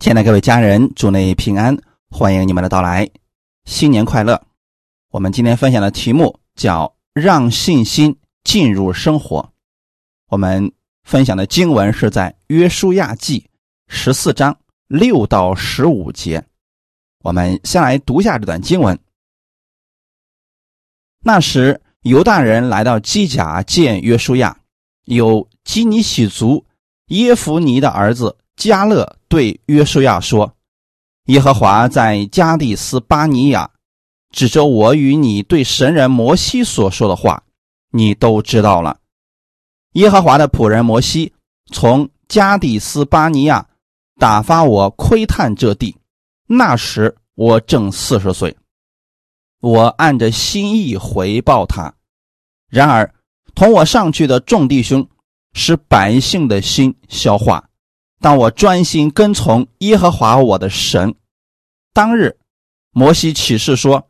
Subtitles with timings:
[0.00, 1.76] 亲爱的各位家人，祝内平安，
[2.08, 3.06] 欢迎你们的到来，
[3.66, 4.42] 新年快乐！
[5.10, 9.52] 我们今天分享的题目叫“让信心进入生活”。
[10.28, 10.72] 我们
[11.04, 13.40] 分享的经文是在《约书亚记》
[13.88, 14.58] 十四章
[14.88, 16.42] 六到十五节。
[17.22, 18.98] 我们先来读一下这段经文。
[21.22, 24.58] 那时，犹大人来到基甲见约书亚，
[25.04, 26.64] 有基尼喜族
[27.08, 28.38] 耶夫尼的儿子。
[28.60, 30.54] 加勒对约书亚说
[31.28, 33.70] ：“耶和华在加利斯巴尼亚
[34.32, 37.42] 指着我与你对神人摩西所说的话，
[37.90, 38.98] 你都知道了。
[39.92, 41.32] 耶和华的仆人摩西
[41.72, 43.66] 从加利斯巴尼亚
[44.18, 45.96] 打发我窥探这地，
[46.46, 48.54] 那时我正四十岁。
[49.62, 51.94] 我按着心意回报他。
[52.68, 53.14] 然而
[53.54, 55.08] 同我上去的众弟兄
[55.54, 57.66] 使百姓的心消化。”
[58.20, 61.14] 当我专心跟从耶和华我的神，
[61.94, 62.36] 当日，
[62.92, 64.06] 摩西启示说：“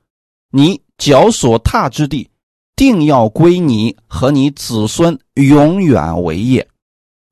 [0.50, 2.28] 你脚所踏之地，
[2.74, 6.68] 定要归你和你子孙永远为业，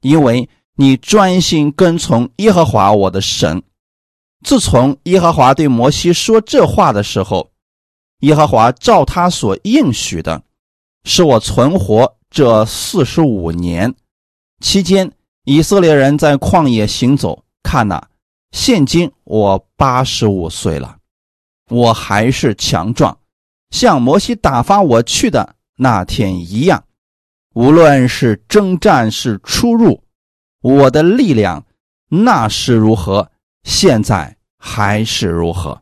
[0.03, 3.61] 因为你专心跟从耶和华我的神。”
[4.47, 7.51] 自从耶和华对摩西说这话的时候，
[8.21, 10.41] 耶和华照他所应许的，
[11.03, 13.93] 使我存活这四十五年
[14.61, 15.13] 期间。
[15.51, 18.03] 以色列人在旷野行走，看呐，
[18.53, 20.99] 现今我八十五岁了，
[21.71, 23.17] 我还是强壮，
[23.71, 26.85] 像摩西打发我去的那天一样。
[27.55, 30.03] 无论是征战是出入，
[30.61, 31.65] 我的力量
[32.11, 33.31] 那是如何，
[33.65, 35.81] 现在还是如何。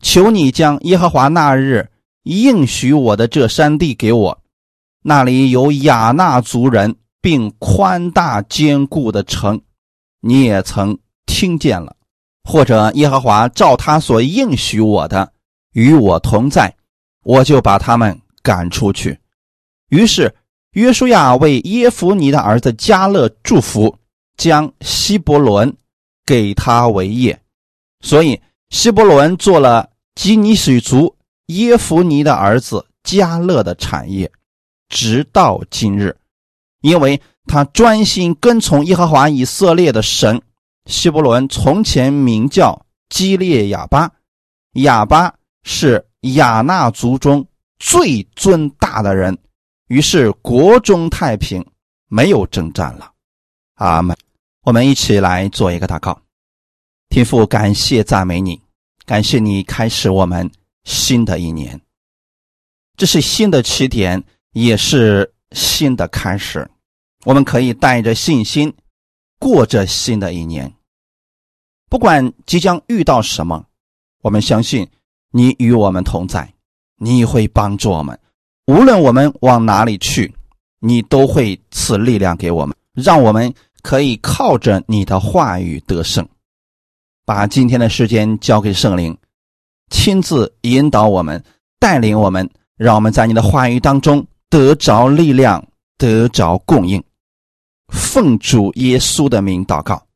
[0.00, 1.90] 求你将耶和华那日
[2.22, 4.40] 应许我的这山地给我，
[5.02, 6.96] 那里有亚纳族人。
[7.24, 9.58] 并宽大坚固的城，
[10.20, 11.96] 你也曾听见了；
[12.42, 15.32] 或者耶和华照他所应许我的
[15.72, 16.76] 与我同在，
[17.22, 19.18] 我就把他们赶出去。
[19.88, 20.34] 于是
[20.72, 23.96] 约书亚为耶夫尼的儿子加勒祝福，
[24.36, 25.74] 将希伯伦
[26.26, 27.40] 给他为业，
[28.02, 34.30] 所以希伯伦做了基尼水族耶夫尼的儿子加勒的产业，
[34.90, 36.14] 直到今日。
[36.84, 40.42] 因为他专心跟从耶和华以色列的神，
[40.84, 44.12] 希伯伦从前名叫基列亚巴，
[44.74, 47.46] 亚巴是亚纳族中
[47.78, 49.38] 最尊大的人，
[49.88, 51.64] 于是国中太平，
[52.10, 53.10] 没有征战了。
[53.76, 54.14] 阿门。
[54.64, 56.20] 我们一起来做一个祷告，
[57.08, 58.60] 天父，感谢赞美你，
[59.06, 60.50] 感谢你开始我们
[60.84, 61.80] 新的一年，
[62.94, 66.68] 这是新的起点，也是新的开始。
[67.24, 68.72] 我们可以带着信心
[69.38, 70.72] 过着新的一年，
[71.88, 73.66] 不管即将遇到什么，
[74.22, 74.88] 我们相信
[75.30, 76.52] 你与我们同在，
[76.96, 78.18] 你会帮助我们。
[78.66, 80.34] 无论我们往哪里去，
[80.80, 83.52] 你都会赐力量给我们，让我们
[83.82, 86.26] 可以靠着你的话语得胜。
[87.26, 89.16] 把今天的时间交给圣灵，
[89.90, 91.42] 亲自引导我们，
[91.78, 97.02] 带领我们，让我们在你的话语当中得着力量，得着供应。
[97.94, 100.06] 奉主耶稣的名祷告，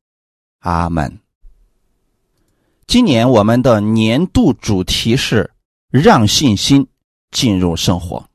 [0.58, 1.20] 阿门。
[2.88, 5.52] 今年我们的年度主题是
[5.90, 6.88] 让信心
[7.30, 8.28] 进入生活。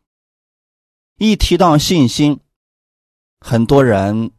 [1.17, 2.39] 一提到信心，
[3.41, 4.31] 很多人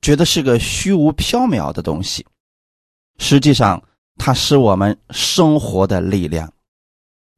[0.00, 2.26] 觉得是个虚无缥缈的东西，
[3.18, 3.82] 实际上
[4.16, 6.52] 它是我们生活的力量，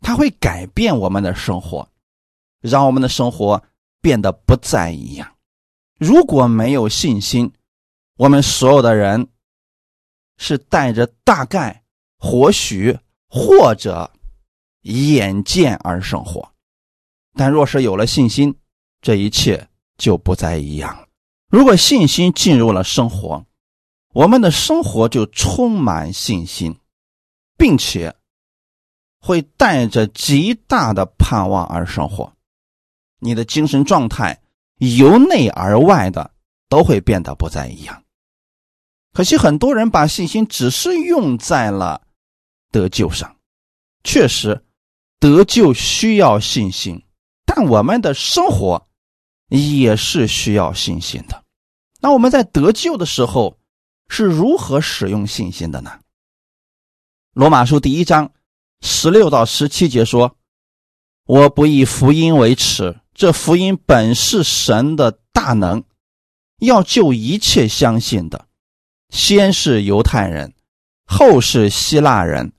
[0.00, 1.88] 它会改变我们的生活，
[2.60, 3.62] 让我们的生活
[4.00, 5.33] 变得不再一样。
[5.98, 7.52] 如果没有信心，
[8.16, 9.28] 我们所有的人
[10.38, 11.84] 是带着大概、
[12.18, 14.10] 或许或者
[14.82, 16.42] 眼见而生活；
[17.34, 18.54] 但若是有了信心，
[19.00, 21.06] 这一切就不再一样了。
[21.48, 23.46] 如果信心进入了生活，
[24.12, 26.76] 我们的生活就充满信心，
[27.56, 28.14] 并且
[29.20, 32.32] 会带着极大的盼望而生活。
[33.20, 34.40] 你的精神状态。
[34.78, 36.32] 由内而外的
[36.68, 38.02] 都会变得不再一样。
[39.12, 42.02] 可惜很多人把信心只是用在了
[42.70, 43.36] 得救上，
[44.02, 44.64] 确实
[45.20, 47.04] 得救需要信心，
[47.46, 48.88] 但我们的生活
[49.48, 51.44] 也是需要信心的。
[52.00, 53.58] 那我们在得救的时候
[54.08, 56.00] 是如何使用信心的呢？
[57.32, 58.32] 罗马书第一章
[58.80, 60.36] 十六到十七节说
[61.24, 65.84] ：“我不以福音为耻。”这福音本是神的大能，
[66.58, 68.48] 要救一切相信的，
[69.10, 70.52] 先是犹太人，
[71.06, 72.52] 后是希腊人，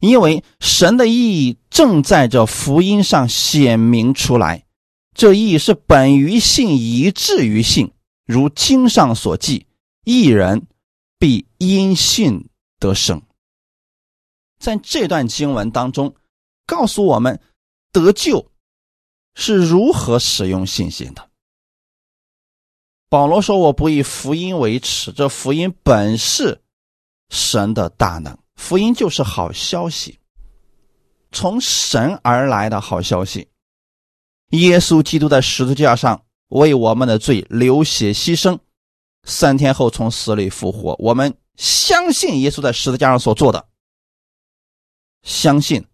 [0.00, 4.64] 因为神的意义正在这福音上显明出来。
[5.14, 7.92] 这意义是本于信，以至于信，
[8.26, 9.66] 如经上所记：
[10.04, 10.66] 一人
[11.18, 12.48] 必因信
[12.80, 13.22] 得生。
[14.58, 16.14] 在这段经文当中，
[16.66, 17.40] 告诉我们
[17.92, 18.49] 得救
[19.34, 21.28] 是如何使用信心的。
[23.08, 26.62] 保罗说：“我不以福音为耻，这福音本是
[27.28, 28.38] 神的大能。
[28.54, 30.20] 福音就是好消息，
[31.32, 33.48] 从神而来的好消息。
[34.50, 38.58] 耶稣基督在十字架上为我们的罪流血牺牲，
[39.24, 40.94] 三天后从死里复活。
[40.98, 43.68] 我们相信耶稣在十字架上所做的，
[45.22, 45.86] 相信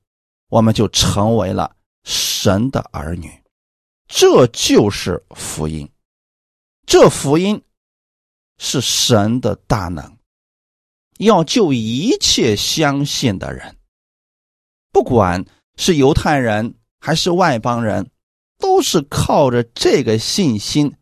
[0.49, 1.75] 我们就成为了
[2.06, 3.31] 神的儿女。
[4.08, 5.87] 这就是福音。”
[6.87, 7.61] 这福音
[8.58, 10.17] 是神的大能，
[11.19, 13.76] 要救一切相信的人，
[14.93, 15.44] 不管
[15.76, 18.09] 是犹太人还是外邦人，
[18.59, 20.97] 都是靠着这个信心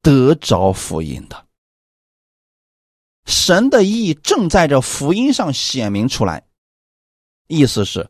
[0.00, 1.48] 得着福音的。
[3.26, 6.46] 神的意正在这福音上显明出来，
[7.48, 8.08] 意思是，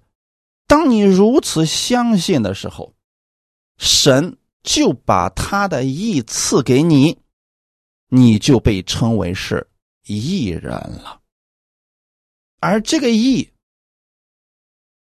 [0.69, 2.94] 当你如此相信的时候，
[3.79, 4.38] 神。
[4.65, 7.19] 就把他的义赐给你，
[8.09, 9.70] 你就被称为是
[10.05, 11.23] 义人了。
[12.59, 13.50] 而这个义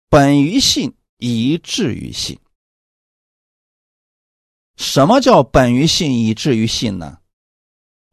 [0.09, 2.39] 本于信，以至于信。
[4.77, 7.19] 什么叫本于信，以至于信呢？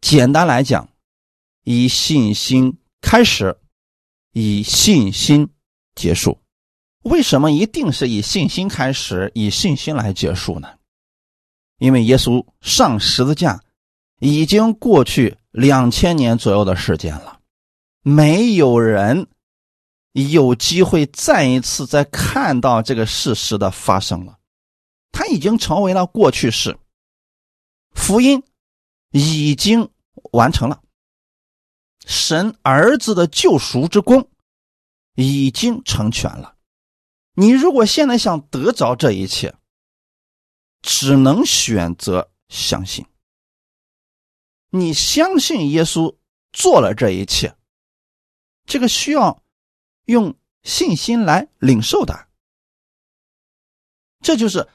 [0.01, 0.89] 简单来讲，
[1.65, 3.59] 以信心开始，
[4.31, 5.47] 以信心
[5.93, 6.39] 结束。
[7.07, 10.67] 为什么一定是以信心开始，以信心来结束呢？
[11.79, 13.63] 因为耶稣上十字架
[14.19, 17.39] 已经过去两千年左右的时间了，
[18.01, 19.27] 没有人
[20.11, 24.37] 有机会再一次再看到这个事实的发生了，
[25.11, 26.77] 它已经成为了过去式。
[27.93, 28.43] 福音
[29.11, 29.89] 已经
[30.33, 30.81] 完成了，
[32.05, 34.27] 神儿子的救赎之功
[35.15, 36.55] 已经成全了。
[37.39, 39.55] 你如果现在想得着这一切，
[40.81, 43.05] 只能选择相信。
[44.71, 46.15] 你相信耶稣
[46.51, 47.55] 做了这一切，
[48.65, 49.43] 这个需要
[50.05, 52.27] 用信心来领受的。
[54.21, 54.67] 这就是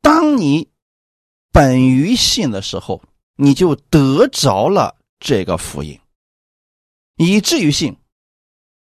[0.00, 0.70] 当你
[1.50, 3.02] 本于信的时候，
[3.34, 6.00] 你就得着了这个福音，
[7.16, 7.96] 以至于信。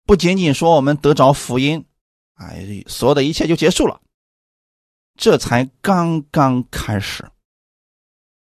[0.04, 1.84] 不仅仅说我们得着福音，
[2.36, 4.00] 哎，所有的一切就结束了。
[5.16, 7.28] 这才刚刚开始。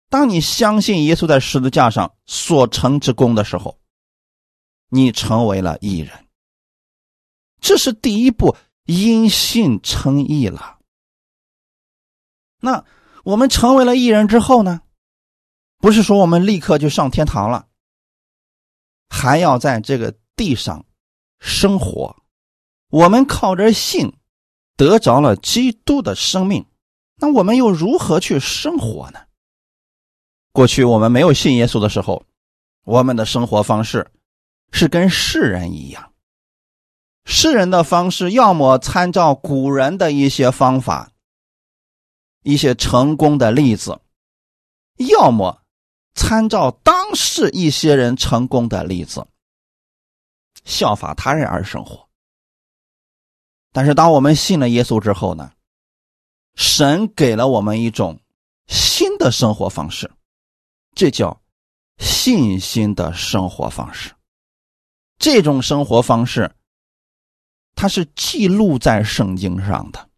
[0.09, 3.79] 当你相信耶稣在十字架上所成之功的时候，
[4.89, 6.27] 你成为了义人。
[7.61, 10.79] 这是第一步，因信称义了。
[12.61, 12.85] 那
[13.25, 14.83] 我们成为了义人之后呢？
[15.79, 17.69] 不是说我们立刻就上天堂了，
[19.09, 20.87] 还要在这个地上
[21.41, 22.22] 生活。
[22.93, 24.13] 我们靠着信。
[24.75, 26.67] 得着了基督的生命，
[27.17, 29.21] 那我们又如何去生活呢？
[30.51, 32.25] 过去我们没有信耶稣的时候，
[32.83, 34.11] 我们的生活方式
[34.73, 36.13] 是跟世人一样。
[37.27, 41.13] 世人的方式要么参照古人的一些方法、
[42.43, 44.01] 一些成功的例子，
[44.97, 45.63] 要么
[46.15, 49.25] 参照当时一些人成功的例子，
[50.65, 52.09] 效法他人而生活。
[53.73, 55.51] 但是，当我们信了耶稣之后呢？
[56.55, 58.21] 神给了我们一种
[58.67, 60.13] 新的生活方式，
[60.95, 61.41] 这叫
[61.97, 64.13] 信心的生活方式。
[65.17, 66.55] 这种生活方式，
[67.75, 70.11] 它是记录在圣经上的。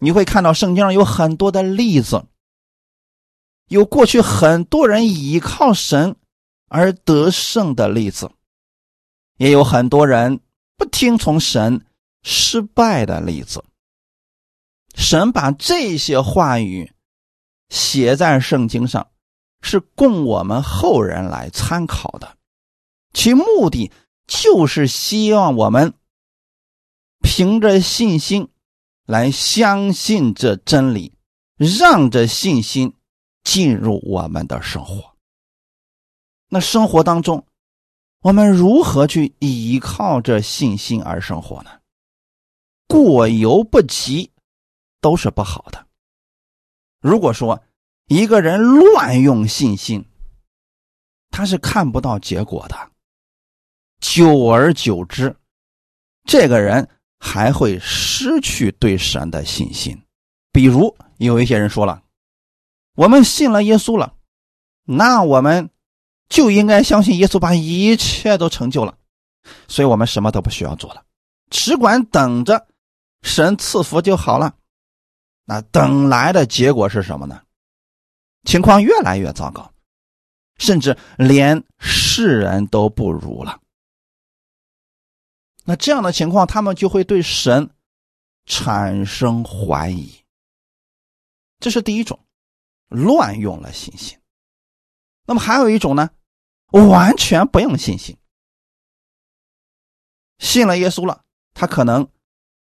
[0.00, 2.26] 你会看到圣经上有很多的例子，
[3.68, 6.16] 有过去很多人依靠神
[6.66, 8.32] 而得胜的例子，
[9.36, 10.40] 也有很多人
[10.76, 11.86] 不听从神。
[12.24, 13.62] 失败的例子，
[14.94, 16.92] 神把这些话语
[17.68, 19.06] 写在圣经上，
[19.60, 22.36] 是供我们后人来参考的，
[23.12, 23.92] 其目的
[24.26, 25.92] 就是希望我们
[27.20, 28.48] 凭着信心
[29.04, 31.12] 来相信这真理，
[31.56, 32.94] 让这信心
[33.42, 35.14] 进入我们的生活。
[36.48, 37.46] 那生活当中，
[38.20, 41.70] 我们如何去依靠这信心而生活呢？
[42.86, 44.30] 过犹不及，
[45.00, 45.86] 都是不好的。
[47.00, 47.62] 如果说
[48.06, 50.04] 一个人乱用信心，
[51.30, 52.90] 他是看不到结果的。
[54.00, 55.34] 久而久之，
[56.24, 56.88] 这个人
[57.18, 59.98] 还会失去对神的信心。
[60.52, 62.02] 比如有一些人说了
[62.94, 64.14] ：“我们信了耶稣了，
[64.84, 65.70] 那我们
[66.28, 68.96] 就应该相信耶稣把一切都成就了，
[69.68, 71.02] 所以我们什么都不需要做了，
[71.50, 72.66] 只管等着
[73.24, 74.54] 神赐福就好了。”
[75.44, 77.42] 那等来的结果是什么呢？
[78.44, 79.74] 情况越来越糟糕，
[80.58, 83.60] 甚至连世人都不如了。
[85.64, 87.70] 那这样的情况，他们就会对神
[88.44, 90.14] 产生怀疑。
[91.58, 92.18] 这是第一种，
[92.88, 94.18] 乱用了信心。
[95.26, 96.10] 那么还有一种呢，
[96.72, 98.16] 完全不用信心，
[100.38, 101.22] 信了耶稣了，
[101.54, 102.06] 他可能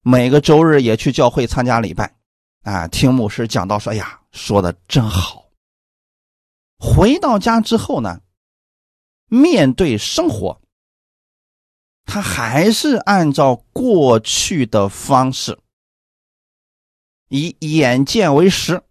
[0.03, 2.17] 每个周日也去教会参加礼拜。
[2.63, 5.51] 啊，听牧师讲到说：“呀，说的真好。”
[6.79, 8.21] 回到家之后呢，
[9.27, 10.61] 面对生活，
[12.05, 15.59] 他还是按照过去的方式，
[17.29, 18.83] 以眼见为实，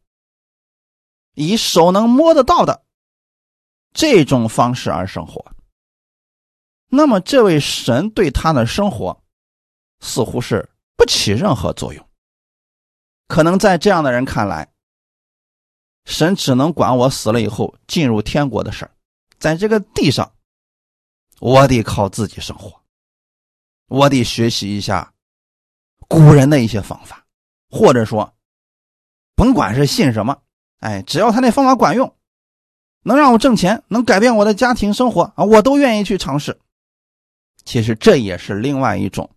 [1.34, 2.84] 以手能摸得到的
[3.94, 5.54] 这种方式而生活。
[6.88, 9.24] 那么，这位神对他的生活
[10.00, 12.10] 似乎是不起任何作用。
[13.30, 14.70] 可能在这样的人看来，
[16.04, 18.92] 神只能管我死了以后进入天国的事儿，
[19.40, 20.34] 在这个地上，
[21.40, 22.82] 我得靠自己生活，
[23.88, 25.14] 我得学习一下
[26.10, 27.26] 古人的一些方法，
[27.70, 28.36] 或者说，
[29.36, 30.42] 甭管是信什么，
[30.80, 32.14] 哎，只要他那方法管用，
[33.04, 36.60] 能让我挣钱，能改变我的家庭生活啊，我都愿意去尝试。
[37.64, 39.30] 其实这也是另外一种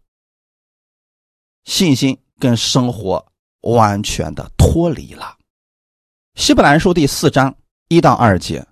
[1.65, 3.25] 信心跟生活。
[3.63, 5.37] 完全的脱离了。
[6.35, 7.55] 希伯来书第四章
[7.87, 8.67] 一到二节，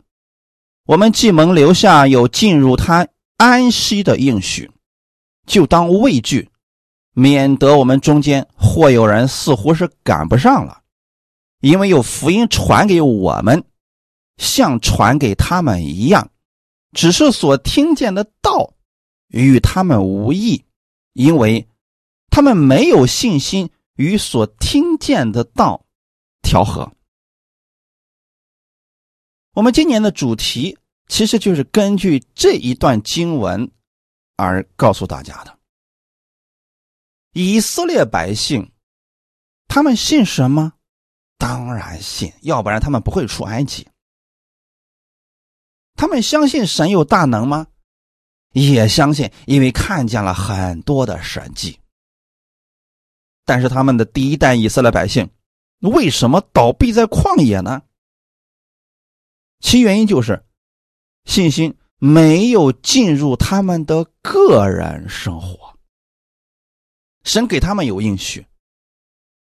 [0.84, 3.06] 我们既蒙留下有进入他
[3.36, 4.68] 安息的应许，
[5.46, 6.50] 就当畏惧，
[7.14, 10.82] 免得我们中间或有人似乎是赶不上了，
[11.60, 13.62] 因为有福音传给我们，
[14.38, 16.28] 像传给他们一样，
[16.90, 18.74] 只是所听见的道
[19.28, 20.64] 与他们无异，
[21.12, 21.64] 因为
[22.30, 23.70] 他们没有信心。
[23.96, 25.84] 与所听见的道
[26.40, 26.90] 调和。
[29.52, 33.70] 我们今年的主题其实就是根据这一段经文
[34.36, 35.58] 而告诉大家的。
[37.34, 38.72] 以色列百姓，
[39.68, 40.72] 他们信什么？
[41.36, 43.86] 当然信，要不然他们不会出埃及。
[45.94, 47.66] 他们相信神有大能吗？
[48.52, 51.79] 也相信，因为看见了很多的神迹。
[53.50, 55.28] 但是他们的第一代以色列百姓
[55.80, 57.82] 为什么倒闭在旷野呢？
[59.58, 60.44] 其原因就是
[61.24, 65.76] 信心没有进入他们的个人生活。
[67.24, 68.46] 神给他们有应许，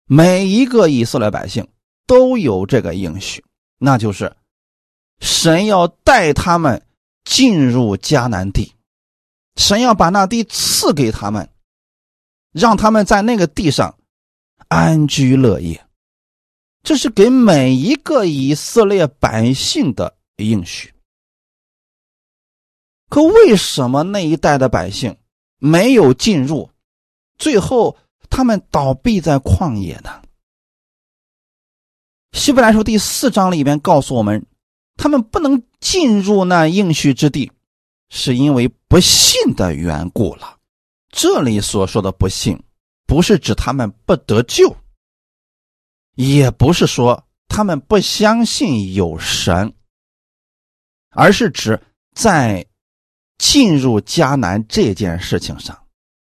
[0.03, 1.65] 每一个以色列百姓
[2.05, 3.45] 都有这个应许，
[3.77, 4.35] 那就是
[5.21, 6.85] 神要带他们
[7.23, 8.73] 进入迦南地，
[9.55, 11.49] 神要把那地赐给他们。
[12.53, 13.97] 让他们在那个地上
[14.69, 15.85] 安居乐业，
[16.83, 20.93] 这是给每一个以色列百姓的应许。
[23.09, 25.17] 可为什么那一代的百姓
[25.57, 26.69] 没有进入，
[27.37, 27.97] 最后
[28.29, 30.21] 他们倒闭在旷野呢？
[32.31, 34.43] 希伯来书第四章里边告诉我们，
[34.95, 37.51] 他们不能进入那应许之地，
[38.09, 40.57] 是因为不信的缘故了。
[41.15, 42.61] 这里所说的不幸，
[43.05, 44.75] 不是指他们不得救，
[46.15, 49.75] 也不是说他们不相信有神，
[51.11, 51.79] 而是指
[52.15, 52.65] 在
[53.37, 55.87] 进入迦南这件事情上，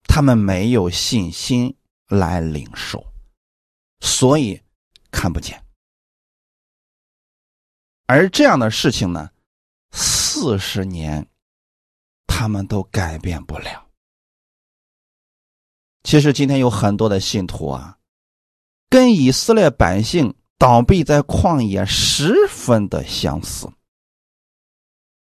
[0.04, 1.76] 他们没有信心
[2.08, 3.04] 来领受，
[4.00, 4.62] 所以
[5.10, 5.60] 看不见。
[8.06, 9.32] 而这样的事情呢，
[9.92, 11.28] 四十年
[12.28, 13.87] 他们都改变不了。
[16.08, 17.98] 其实今天有很多的信徒啊，
[18.90, 23.70] 跟以色列百姓倒闭在旷野十分的相似。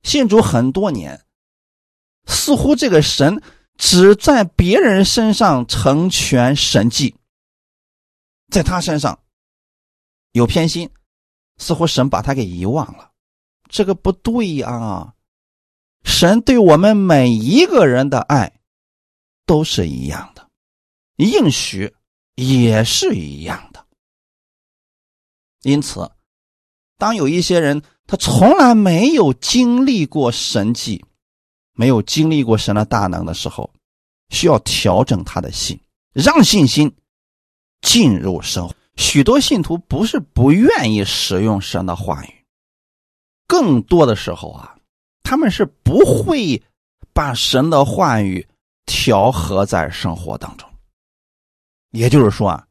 [0.03, 1.23] 信主很多年，
[2.25, 3.43] 似乎这个神
[3.77, 7.15] 只在别人身上成全神迹，
[8.51, 9.21] 在他身上
[10.33, 10.89] 有偏心，
[11.59, 13.11] 似乎神把他给遗忘了。
[13.69, 15.13] 这个不对啊！
[16.05, 18.61] 神对我们每一个人的爱
[19.45, 20.49] 都是一样的。
[21.21, 21.95] 应许
[22.35, 23.85] 也是一样的，
[25.63, 26.11] 因此，
[26.97, 31.05] 当有一些人他从来没有经历过神迹，
[31.75, 33.71] 没有经历过神的大能的时候，
[34.31, 35.79] 需要调整他的心，
[36.15, 36.91] 让信心
[37.83, 38.75] 进入生活。
[38.97, 42.45] 许多信徒不是不愿意使用神的话语，
[43.47, 44.77] 更多的时候啊，
[45.23, 46.63] 他们是不会
[47.13, 48.47] 把神的话语
[48.87, 50.70] 调和在生活当中。
[51.91, 52.69] 也就是说啊，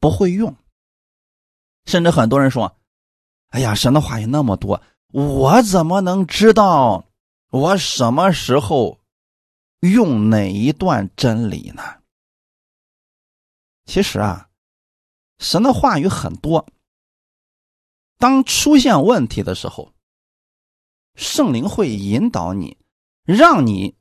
[0.00, 0.54] 不会用。
[1.86, 2.76] 甚至很多人说
[3.50, 7.06] ：“哎呀，神的话语那么多，我怎么能知道
[7.50, 8.98] 我什么时候
[9.80, 11.82] 用哪一段真理呢？”
[13.86, 14.44] 其实啊。
[15.40, 16.66] 神的话语很多，
[18.18, 19.94] 当出现问题的时候，
[21.14, 22.76] 圣灵会引导你，
[23.22, 23.94] 让你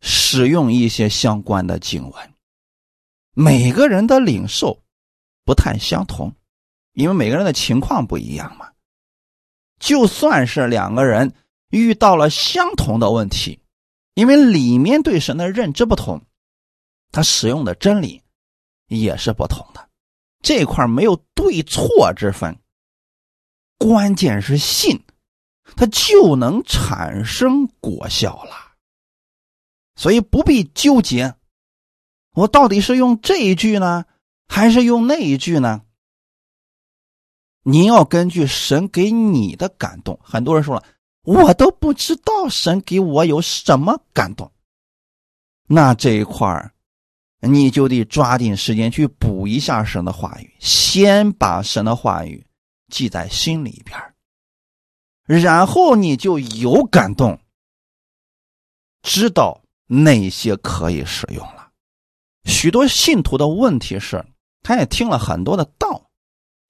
[0.00, 2.34] 使用一些相关的经文。
[3.38, 4.82] 每个人的领受
[5.44, 6.34] 不太相同，
[6.92, 8.72] 因为每个人的情况不一样嘛。
[9.78, 11.34] 就算是两个人
[11.68, 13.60] 遇到了相同的问题，
[14.14, 16.24] 因为里面对神的认知不同，
[17.12, 18.22] 他使用的真理
[18.88, 19.86] 也是不同的。
[20.40, 22.58] 这块没有对错之分，
[23.76, 25.04] 关键是信，
[25.76, 28.72] 它就能产生果效了。
[29.94, 31.34] 所以不必纠结，
[32.36, 34.04] 我到底是用这一句呢，
[34.46, 35.82] 还是用那一句呢？
[37.62, 40.20] 你要根据神给你的感动。
[40.22, 40.84] 很多人说了，
[41.22, 44.52] 我都不知道神给我有什么感动，
[45.66, 46.72] 那这一块儿。
[47.40, 52.44] 你就得抓紧时间去补一下神的话语，先把神的话语
[52.88, 54.14] 记在心里边
[55.24, 57.38] 然后你就有感动，
[59.02, 61.65] 知道哪些可以使用了。
[62.46, 64.24] 许多信徒的问题是，
[64.62, 66.10] 他也听了很多的道，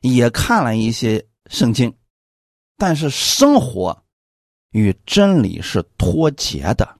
[0.01, 1.97] 也看了一些圣经，
[2.77, 4.05] 但是生活
[4.71, 6.99] 与真理是脱节的，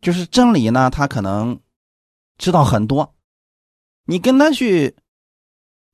[0.00, 1.60] 就是真理呢，他可能。
[2.38, 3.14] 知道很多，
[4.04, 4.94] 你跟他去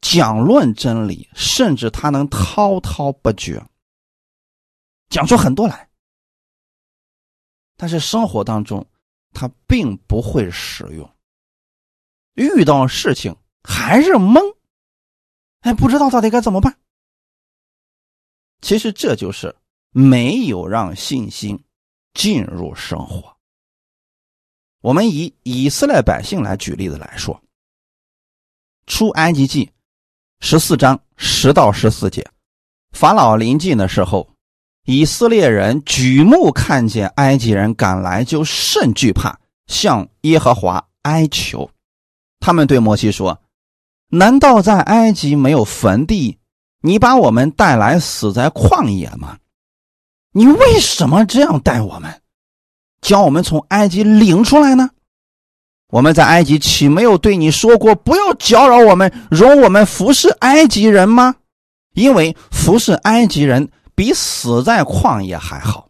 [0.01, 3.65] 讲论真理，甚至他能滔滔不绝，
[5.09, 5.89] 讲出很多来。
[7.77, 8.85] 但是生活当中，
[9.33, 11.09] 他并不会使用，
[12.35, 14.41] 遇到事情还是懵，
[15.61, 16.77] 哎，不知道到底该怎么办。
[18.61, 19.55] 其实这就是
[19.91, 21.63] 没有让信心
[22.15, 23.37] 进入生活。
[24.81, 27.35] 我们以以色列百姓来举例子来说，
[28.87, 29.67] 《出埃及记》
[30.41, 32.29] 十四章十到十四节，
[32.93, 34.35] 法老临近的时候，
[34.85, 41.71] 以色列人举目看见埃及人赶来，就甚惧怕，向耶和华哀求。
[42.43, 43.41] 他们对摩西说
[44.11, 46.39] ：“难道在埃及没有坟地？
[46.81, 49.39] 你把我们带来死在旷野吗？
[50.33, 52.21] 你为什么这样待我们？”
[53.01, 54.91] 将我们从埃及领出来呢？
[55.89, 61.37] 我们在埃及岂没有对你说过不要搅扰我们，容我们服侍埃及人吗？
[61.95, 65.89] 因为服侍埃及人比死在旷野还好。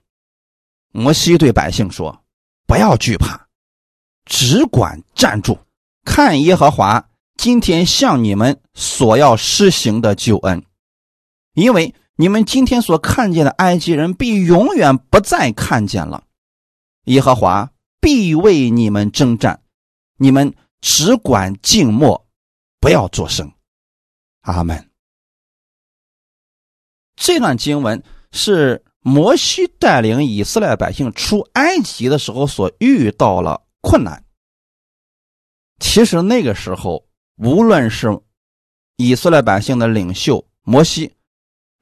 [0.91, 2.25] 摩西对百姓说
[2.67, 3.47] ：“不要惧怕，
[4.25, 5.57] 只管站住，
[6.05, 10.65] 看耶和华今天向你们所要施行的救恩，
[11.55, 16.25] 因为你们今天所看见的埃及人，必永远不再看见了。”
[17.07, 19.63] 耶和华必为你们征战，
[20.19, 22.27] 你们只管静默，
[22.81, 23.53] 不要作声。
[24.43, 24.89] 阿门。
[27.17, 34.25] 这段经文是摩西带领以色列百姓出埃及的时候所遇到了困难。
[35.83, 37.05] 其实那个时候，
[37.37, 38.09] 无论是
[38.97, 41.13] 以色列百姓的领袖摩西，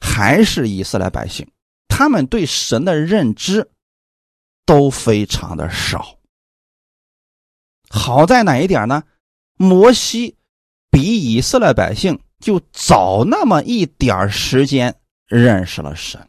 [0.00, 1.46] 还是以色列百姓，
[1.86, 3.70] 他们对神的认知。
[4.66, 6.16] 都非常的少。
[7.88, 9.02] 好在哪一点呢？
[9.56, 10.36] 摩西
[10.92, 14.94] 比以色列百姓就早那么一点时间
[15.26, 16.28] 认识了神，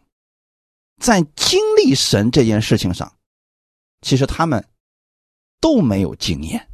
[1.00, 3.16] 在经历神这件事情上，
[4.02, 4.66] 其实他们
[5.60, 6.68] 都没有经验。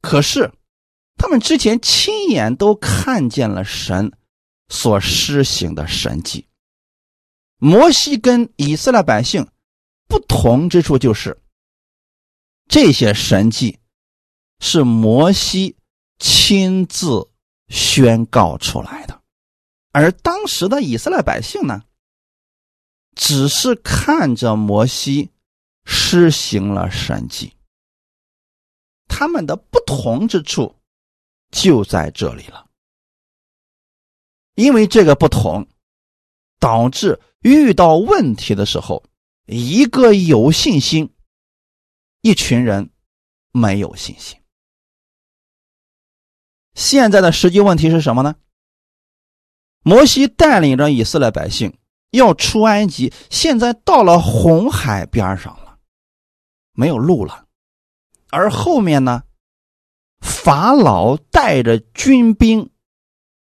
[0.00, 0.52] 可是
[1.16, 4.12] 他们之前亲眼都看见了神
[4.68, 6.46] 所施行的神迹。
[7.58, 9.48] 摩西跟以色列百姓
[10.06, 11.40] 不同之处就是，
[12.68, 13.78] 这些神迹
[14.60, 15.76] 是摩西
[16.18, 17.30] 亲自
[17.68, 19.22] 宣告出来的，
[19.92, 21.82] 而当时的以色列百姓呢，
[23.14, 25.30] 只是看着摩西
[25.84, 27.55] 施行了神迹。
[29.08, 30.74] 他们的不同之处
[31.50, 32.66] 就在这里了，
[34.54, 35.66] 因为这个不同，
[36.58, 37.20] 导致。
[37.42, 39.04] 遇到问题的时候，
[39.44, 41.14] 一个有信心，
[42.22, 42.90] 一群人
[43.52, 44.36] 没有信心。
[46.74, 48.34] 现在的实际问题是什么呢？
[49.84, 51.78] 摩西带领着以色列百姓
[52.10, 55.78] 要出埃及，现在到了红海边上了，
[56.72, 57.45] 没有路了，
[58.36, 59.22] 而后面呢，
[60.20, 62.70] 法老带着军兵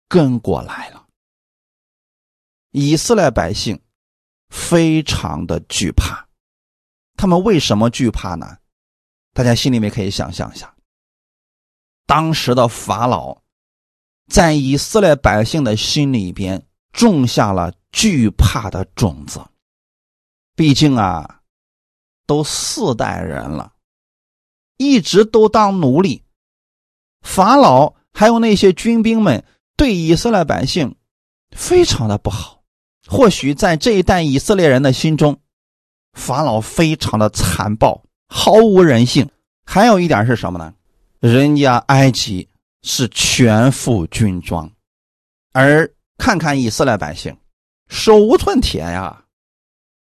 [0.08, 1.08] 跟过来了，
[2.70, 3.82] 以色列百姓
[4.50, 6.30] 非常的惧怕。
[7.16, 8.56] 他们为什么惧怕呢？
[9.34, 10.72] 大家心里面可以想象一下。
[12.06, 13.42] 当时的法老，
[14.32, 19.44] 在以色列百姓的心里边种下了惧怕的种子。
[20.56, 21.42] 毕竟啊，
[22.28, 23.74] 都四代人了，
[24.78, 26.24] 一直都当奴隶。
[27.22, 29.44] 法老还有那些军兵们
[29.76, 30.96] 对以色列百姓
[31.52, 32.64] 非常的不好。
[33.08, 35.40] 或许在这一代以色列人的心中，
[36.14, 39.30] 法老非常的残暴，毫无人性。
[39.66, 40.74] 还有一点是什么呢？
[41.20, 42.50] 人家埃及
[42.84, 44.70] 是全副军装，
[45.54, 47.36] 而看看以色列百姓，
[47.88, 49.26] 手无寸铁呀，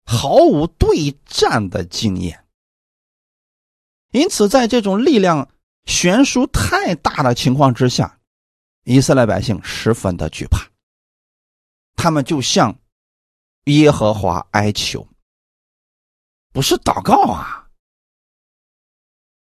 [0.06, 2.43] 毫无对战的经验。
[4.14, 5.50] 因此，在这种力量
[5.86, 8.20] 悬殊太大的情况之下，
[8.84, 10.60] 以色列百姓十分的惧怕。
[11.96, 12.76] 他们就向
[13.66, 15.08] 耶和华哀求，
[16.52, 17.68] 不是祷告啊。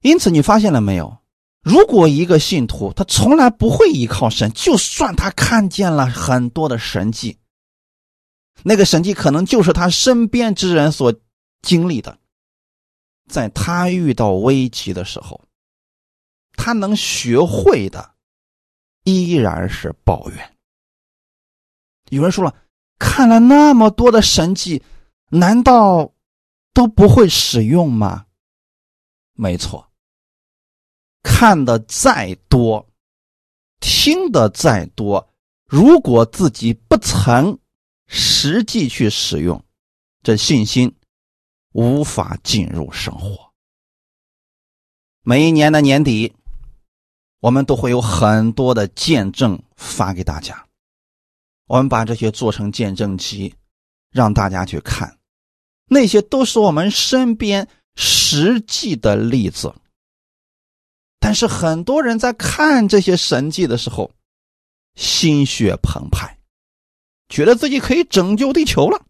[0.03, 1.17] 因此，你发现了没有？
[1.63, 7.39] 如果一个信徒他从来不会依靠神，就算他看见了很多的神迹，
[8.65, 11.15] 那个神迹可能就是他身边之人所
[11.63, 12.19] 经历的，
[13.29, 15.41] 在他遇到危机的时候，
[16.53, 18.15] 他能学会的
[19.05, 20.57] 依然是抱怨。
[22.11, 22.55] 有人说了，
[22.99, 24.83] 看了那么多的神迹，
[25.29, 26.13] 难道
[26.73, 28.27] 都不会使用吗？
[29.33, 29.91] 没错。
[31.23, 32.89] 看的再多，
[33.81, 35.29] 听的再多，
[35.67, 37.59] 如果自己不曾
[38.07, 39.63] 实际去使用，
[40.23, 40.95] 这信心
[41.77, 43.53] 无法进入生活。
[45.21, 46.35] 每一年的年底，
[47.41, 50.67] 我们都会有很多的见证发给大家，
[51.67, 53.55] 我们把这些做成见证集，
[54.11, 55.19] 让大家去看，
[55.85, 59.75] 那些都是我们身边实际的例子。
[61.21, 64.11] 但是很多人在看这些神迹的时候，
[64.95, 66.39] 心血澎湃，
[67.29, 69.06] 觉得自己可以拯救地球了。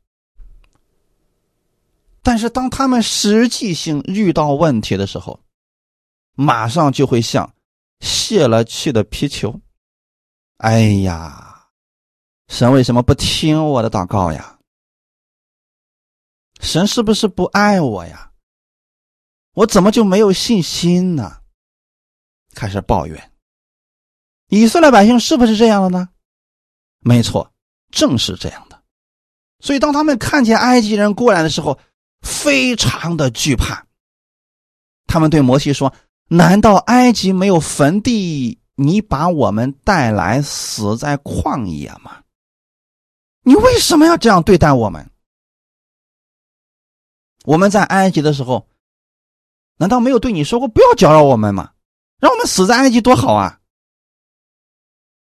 [2.26, 5.38] 但是当他们实际性遇到问题的时候，
[6.32, 7.54] 马上就会像
[8.00, 9.60] 泄了气的皮球。
[10.56, 11.68] 哎呀，
[12.48, 14.58] 神为什么不听我的祷告呀？
[16.58, 18.32] 神是不是不爱我呀？
[19.52, 21.42] 我怎么就没有信心呢？
[22.54, 23.32] 开始抱怨，
[24.48, 26.08] 以色列百姓是不是这样的呢？
[26.98, 27.52] 没错，
[27.92, 28.82] 正是这样的。
[29.60, 31.78] 所以，当他们看见埃及人过来的时候，
[32.22, 33.86] 非常的惧怕。
[35.06, 35.92] 他们对摩西说
[36.28, 38.58] ：“难道埃及没有坟地？
[38.74, 42.22] 你把我们带来死在旷野吗？
[43.42, 45.10] 你为什么要这样对待我们？
[47.44, 48.68] 我们在埃及的时候，
[49.78, 51.72] 难道没有对你说过不要搅扰我们吗？”
[52.18, 53.60] 让我们死在埃及多好啊！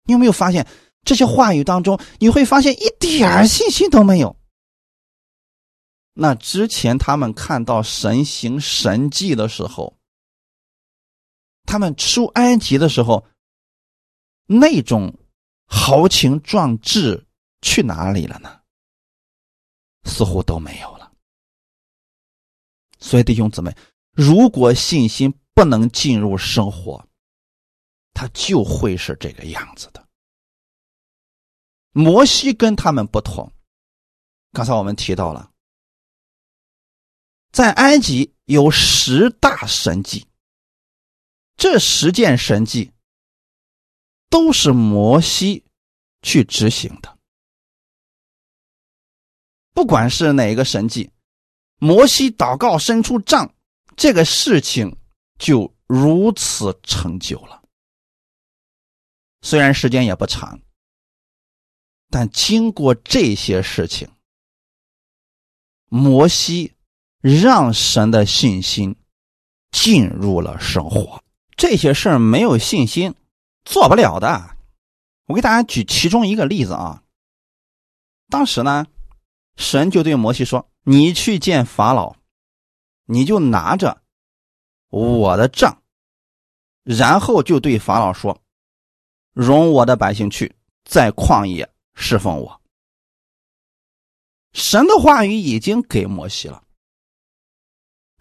[0.06, 0.68] 你有没有发现
[1.04, 4.36] 这些话语当中，你会发现一点信心都没有？
[6.14, 9.98] 那之前他们看到神行神迹的时候，
[11.64, 13.26] 他们出埃及的时候，
[14.46, 15.18] 那种
[15.66, 17.26] 豪情壮志
[17.62, 18.62] 去哪里了呢？
[20.04, 21.12] 似乎都没有了。
[23.00, 23.76] 所以弟兄姊妹，
[24.12, 27.08] 如果信心，不能进入生活，
[28.14, 30.08] 他就会是这个样子的。
[31.92, 33.52] 摩西跟他们不同，
[34.52, 35.52] 刚才我们提到了，
[37.54, 40.28] 在埃及有十大神迹，
[41.56, 42.92] 这十件神迹
[44.30, 45.64] 都是摩西
[46.22, 47.18] 去执行的。
[49.74, 51.10] 不管是哪个神迹，
[51.78, 53.56] 摩西祷告伸出杖，
[53.96, 54.98] 这个事情。
[55.40, 57.62] 就如此成就了。
[59.42, 60.62] 虽然时间也不长，
[62.10, 64.10] 但经过这些事情，
[65.90, 66.74] 摩西
[67.24, 68.98] 让神的信心
[69.72, 71.24] 进入了生活。
[71.56, 73.16] 这些事儿没有信心
[73.64, 74.58] 做不了的。
[75.28, 77.02] 我给大家举其中一个例子啊。
[78.28, 78.88] 当时呢，
[79.56, 82.18] 神就对摩西说：“你去见法老，
[83.06, 84.02] 你就拿着
[84.90, 85.82] 我的杖，
[86.84, 88.42] 然后就对法老说
[89.32, 92.60] ：“容我的百姓去，在旷野侍奉我。”
[94.52, 96.62] 神的话语已经给摩西了。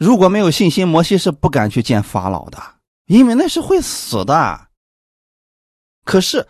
[0.02, 2.60] 如果没有信心，摩西是不敢去见法老的，
[3.06, 4.68] 因为那是会死的。
[6.04, 6.48] 可是，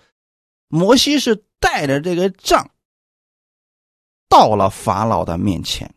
[0.68, 2.70] 摩西是带着这个杖
[4.26, 5.94] 到了法老的面前，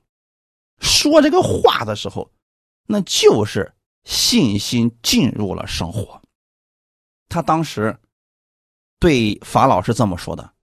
[0.81, 2.29] 说这个话的时候，
[2.87, 6.21] 那就是信心进入了生活。
[7.29, 7.97] 他当时
[8.99, 10.53] 对法老是这么说的：“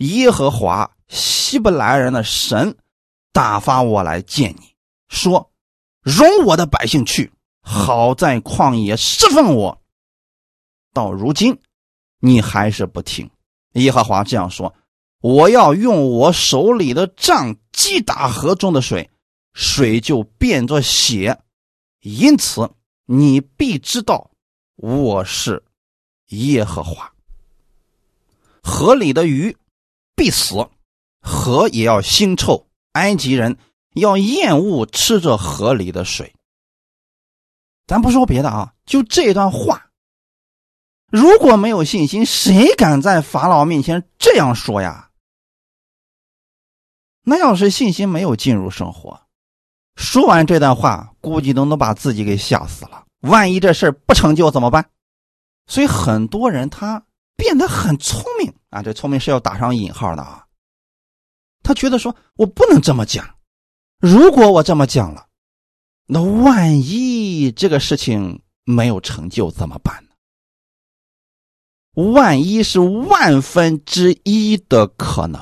[0.00, 2.74] 耶和华希伯来人的神
[3.34, 4.74] 打发我来见你，
[5.10, 5.46] 说。”
[6.02, 9.80] 容我的百姓去，好在旷野侍奉我。
[10.92, 11.60] 到如今，
[12.18, 13.30] 你还是不听。
[13.74, 14.74] 耶和华这样说
[15.22, 19.08] ：“我要用我手里的杖击打河中的水，
[19.54, 21.40] 水就变作血。
[22.00, 22.68] 因此，
[23.06, 24.32] 你必知道
[24.74, 25.62] 我是
[26.30, 27.12] 耶和华。
[28.60, 29.56] 河里的鱼
[30.16, 30.68] 必死，
[31.20, 32.66] 河也要腥臭。
[32.94, 33.56] 埃及人。”
[33.94, 36.34] 要厌恶吃着河里的水。
[37.86, 39.90] 咱不说别的啊，就这段话，
[41.08, 45.10] 如果没有信心，谁敢在法老面前这样说呀？
[47.24, 49.20] 那要是信心没有进入生活，
[49.96, 53.04] 说完这段话，估计都能把自己给吓死了。
[53.20, 54.88] 万一这事不成就怎么办？
[55.66, 57.04] 所以很多人他
[57.36, 60.46] 变得很聪明啊，这聪明是要打上引号的啊。
[61.62, 63.36] 他觉得说我不能这么讲。
[64.02, 65.28] 如果我这么讲了，
[66.06, 70.10] 那万一这个事情没有成就怎么办呢？
[72.12, 75.40] 万一是万分之一的可能，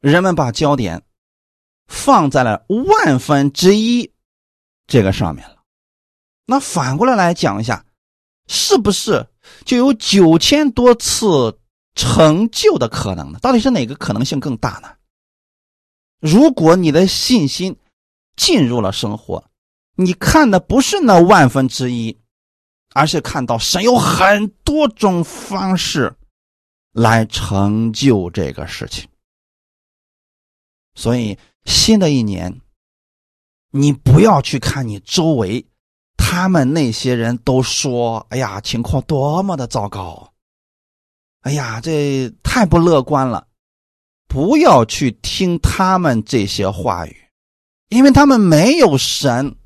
[0.00, 1.02] 人们把焦点
[1.86, 4.12] 放在了万分之一
[4.86, 5.62] 这个上面了。
[6.44, 7.86] 那反过来来讲一下，
[8.48, 9.26] 是不是
[9.64, 11.58] 就有九千多次
[11.94, 13.38] 成就的可能呢？
[13.40, 14.94] 到底是哪个可能性更大呢？
[16.24, 17.76] 如果你的信心
[18.34, 19.44] 进入了生活，
[19.94, 22.18] 你看的不是那万分之一，
[22.94, 26.16] 而是看到神有很多种方式
[26.92, 29.06] 来成就这个事情。
[30.94, 32.58] 所以，新的一年，
[33.72, 35.66] 你不要去看你周围，
[36.16, 40.32] 他们那些人都说：“哎呀，情况多么的糟糕！
[41.42, 43.46] 哎呀，这太不乐观了。”
[44.26, 47.28] 不要去听他们这些话语，
[47.88, 49.56] 因为他们没有神，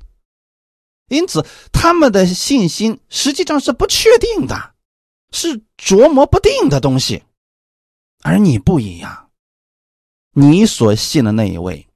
[1.07, 4.75] 因此他们的信心实际上是不确定的，
[5.31, 7.23] 是琢磨不定的东西。
[8.21, 9.31] 而你不一样，
[10.33, 11.87] 你所信的那一位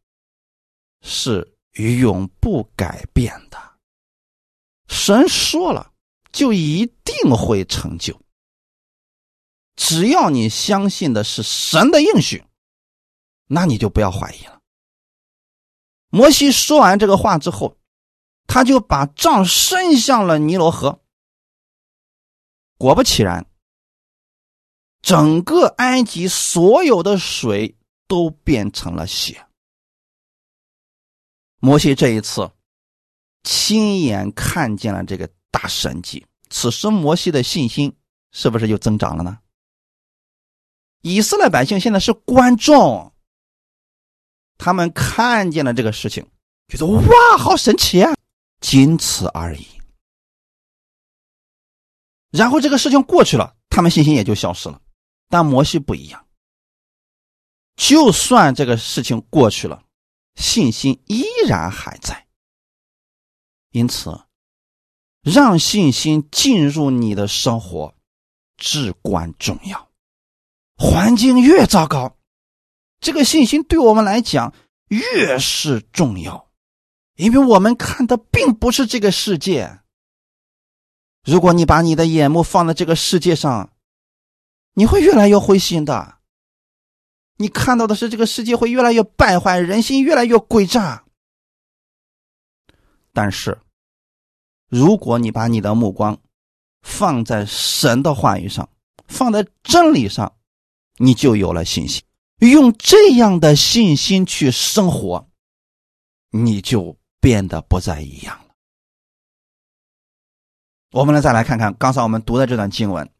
[1.01, 3.57] 是永不改变的。
[4.87, 5.91] 神说了，
[6.31, 8.19] 就一定会成就。
[9.75, 12.43] 只要你相信的是神的应许。
[13.47, 14.59] 那你就不要怀疑了。
[16.09, 17.77] 摩西说完这个话之后，
[18.45, 21.01] 他就把杖伸向了尼罗河。
[22.77, 23.45] 果不其然，
[25.01, 27.75] 整个埃及所有的水
[28.07, 29.45] 都变成了血。
[31.59, 32.51] 摩西这一次
[33.43, 37.95] 亲眼看见了这个大神迹，此时摩西的信心
[38.31, 39.39] 是不是就增长了呢？
[41.01, 43.12] 以色列百姓现在是观众。
[44.57, 46.25] 他们看见了这个事情，
[46.67, 48.13] 觉得哇，好神奇啊！
[48.61, 49.67] 仅此而已。
[52.31, 54.81] 然后这个事情过去了，他们信心也就消失了。
[55.29, 56.27] 但摩西不一样，
[57.75, 59.83] 就算这个事情过去了，
[60.35, 62.27] 信心依然还在。
[63.71, 64.19] 因此，
[65.21, 67.95] 让信心进入你的生活
[68.57, 69.89] 至关重要。
[70.77, 72.15] 环境越糟糕。
[73.03, 74.53] 这个信心对我们来讲
[74.87, 76.49] 越是重要，
[77.15, 79.81] 因为我们看的并不是这个世界。
[81.25, 83.73] 如果你把你的眼目放在这个世界上，
[84.73, 86.19] 你会越来越灰心的。
[87.35, 91.03] 你看到的是这个世界会越来越败坏，人心越来越诡诈。
[93.11, 93.59] 但是，
[94.69, 96.17] 如果你把你的目光
[96.81, 98.69] 放在神的话语上，
[99.07, 100.37] 放在真理上，
[100.97, 102.01] 你就有了信心。
[102.49, 105.29] 用这样的信心去生活，
[106.29, 108.55] 你就变得不再一样了。
[110.91, 113.11] 我们来再来看看刚才我们读的这段经文，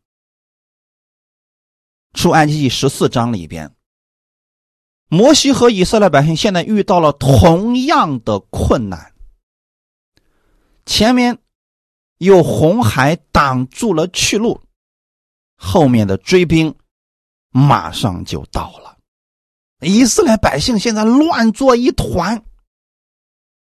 [2.14, 3.76] 出埃及记十四章里边，
[5.08, 9.14] 摩西和以色列百姓现在遇到了同样的困难，
[10.86, 11.40] 前面
[12.18, 14.62] 有红海挡住了去路，
[15.56, 16.76] 后面的追兵
[17.50, 19.00] 马上就到了，
[19.84, 22.44] 以色列百姓现在乱作一团，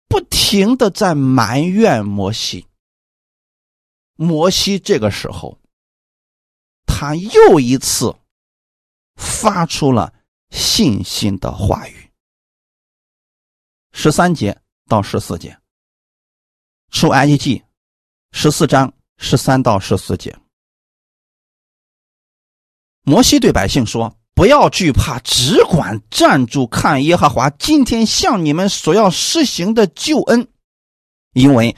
[0.08, 2.66] 不停的在埋怨摩西。
[4.16, 5.58] 摩西这个时候，
[6.86, 8.14] 他又一次
[9.16, 10.12] 发出了。
[10.50, 12.12] 信心的话语，
[13.90, 15.58] 十三节到十四节，
[16.90, 17.64] 出埃及记
[18.30, 20.38] 十四章十三到十四节。
[23.02, 30.48] 摩西对百姓说：“不要惧怕，只管站住，看耶和华今天向你们所要施行的救恩，
[31.32, 31.76] 因为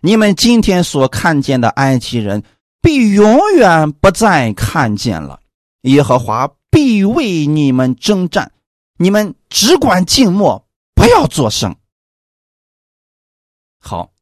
[0.00, 2.42] 你们今天所看见的埃及人，
[2.80, 5.40] 必永远不再看见了。
[5.82, 8.52] 耶和华。”必为你们征战，
[8.98, 11.74] 你们只管静默，不要作声。
[13.80, 14.12] 好，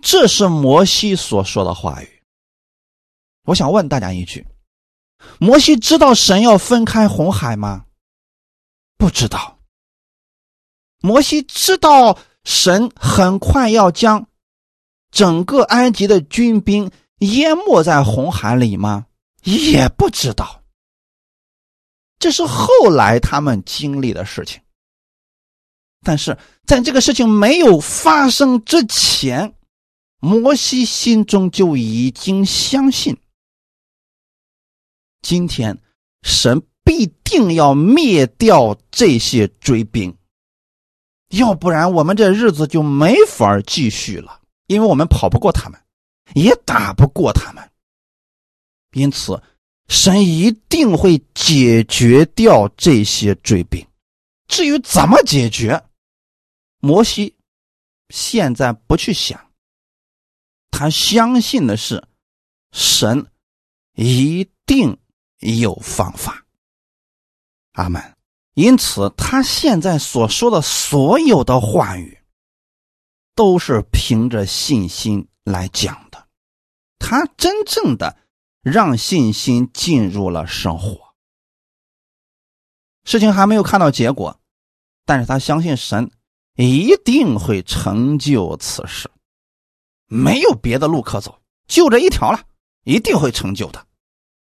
[0.00, 2.22] 这是摩西所说的话语。
[3.44, 4.44] 我想问大家一句：
[5.38, 7.86] 摩西知道神要分开红海吗？
[8.96, 9.58] 不知道。
[11.00, 14.26] 摩西知道神很快要将
[15.10, 19.06] 整个埃及的军兵淹没在红海里吗？
[19.44, 20.62] 也不知道。
[22.18, 24.60] 这是后来他们经历的事情，
[26.02, 29.54] 但是在这个事情没有发生之前，
[30.18, 33.16] 摩西心中就已经相信，
[35.28, 35.78] 今天
[36.22, 40.16] 神必定要灭掉这些追兵，
[41.28, 45.78] 要不然我们这日子就没法继续了，因为我们跑不过他们，
[46.34, 47.70] 也打不过他们，
[48.92, 49.38] 因此。
[49.88, 53.86] 神一定会解决掉这些追兵，
[54.46, 55.82] 至于怎么解决，
[56.80, 57.34] 摩西
[58.08, 59.38] 现在不去想。
[60.70, 62.02] 他相信的是，
[62.72, 63.26] 神
[63.94, 64.98] 一定
[65.40, 66.44] 有方法。
[67.72, 68.16] 阿门。
[68.54, 72.18] 因此，他现在所说的所有的话语，
[73.34, 76.26] 都是凭着信心来讲的。
[76.98, 78.16] 他真正的。
[78.60, 81.14] 让信心进入了生活，
[83.04, 84.38] 事情还没有看到结果，
[85.06, 86.10] 但是他相信神
[86.56, 89.10] 一定会成就此事，
[90.06, 92.42] 没有别的路可走，就这一条了，
[92.82, 93.86] 一定会成就的。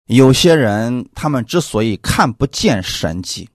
[0.08, 3.50] 有些人他们之所以看不见神迹，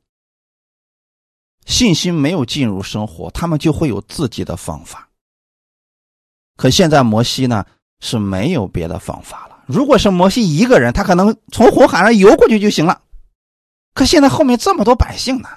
[1.66, 5.08] 信心没有进入生活，他们就会有自己的方法。
[6.56, 7.64] 可现在摩西呢
[8.00, 9.64] 是没有别的方法了。
[9.66, 13.02] 如果是摩西一个人，他可能从红海上游过去就行了。
[13.94, 15.48] 可现在后面这么多百姓呢，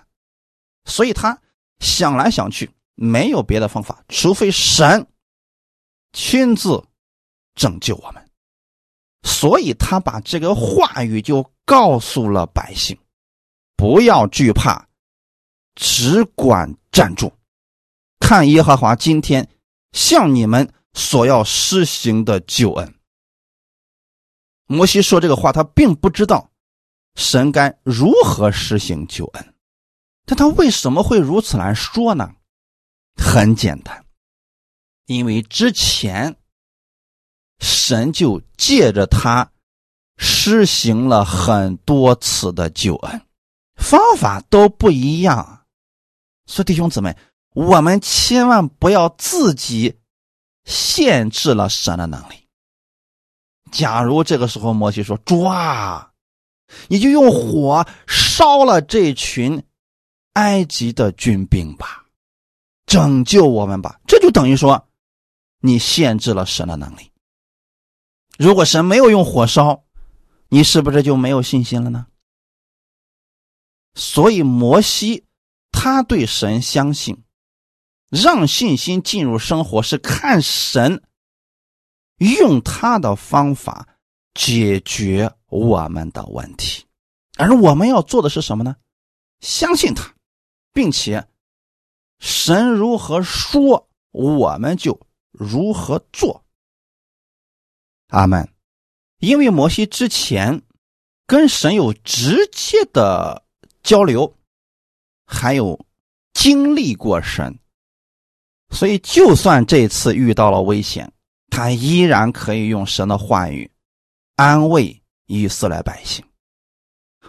[0.86, 1.38] 所以他
[1.79, 5.05] 想来想去，没有别的方法，除非神
[6.13, 6.81] 亲自
[7.53, 8.24] 拯救我们。
[9.25, 12.97] 所以他把这个话语就告诉了百姓：
[13.75, 14.88] 不要惧怕，
[15.73, 17.33] 只管站住，
[18.19, 19.49] 看耶和华今天
[19.91, 22.93] 向你们所要施行的救恩。
[24.67, 26.51] 摩西说这个话，他并不知道
[27.15, 29.53] 神该如何施行救恩，
[30.25, 32.35] 但他为什么会如此来说呢？
[33.15, 34.05] 很简单，
[35.07, 36.35] 因为之前
[37.65, 39.49] 神就借着他
[40.17, 43.21] 施行了很多次的救恩，
[43.75, 45.65] 方法都不一样，
[46.45, 47.17] 所以弟兄姊妹，
[47.56, 49.97] 我们千万不要自己
[50.65, 52.36] 限制了神的能力。
[53.71, 56.12] 假如这个时候摩西说：“主啊，
[56.88, 59.62] 你就用火烧了这群
[60.34, 62.06] 埃及的军兵吧，
[62.86, 64.88] 拯救我们吧。”这就等于说，
[65.62, 67.12] 你限制了神的能力。
[68.38, 69.84] 如果神没有用火烧，
[70.50, 72.08] 你是不是就没有信心了呢？
[73.93, 75.26] 所以摩西
[75.72, 77.24] 他对神相信，
[78.09, 81.03] 让信心进入生活是看神。
[82.18, 83.89] 用他的方法
[84.34, 86.86] 解决我们的问题，
[87.36, 88.78] 而我们要做的是什么呢？
[89.41, 90.16] 相信他，
[90.72, 91.28] 并且
[92.20, 94.97] 神如何说，我们就
[95.32, 96.45] 如何做。
[98.16, 98.47] 阿门。
[99.20, 100.61] 因为摩西之前
[101.28, 103.43] 跟神有直接的
[103.84, 104.36] 交流，
[105.26, 105.80] 还有
[106.34, 107.57] 经历过神，
[108.70, 111.11] 所以就算这次遇到了危险。
[111.49, 113.72] 他依然可以用神的话语
[114.36, 116.24] 安慰以色列百姓。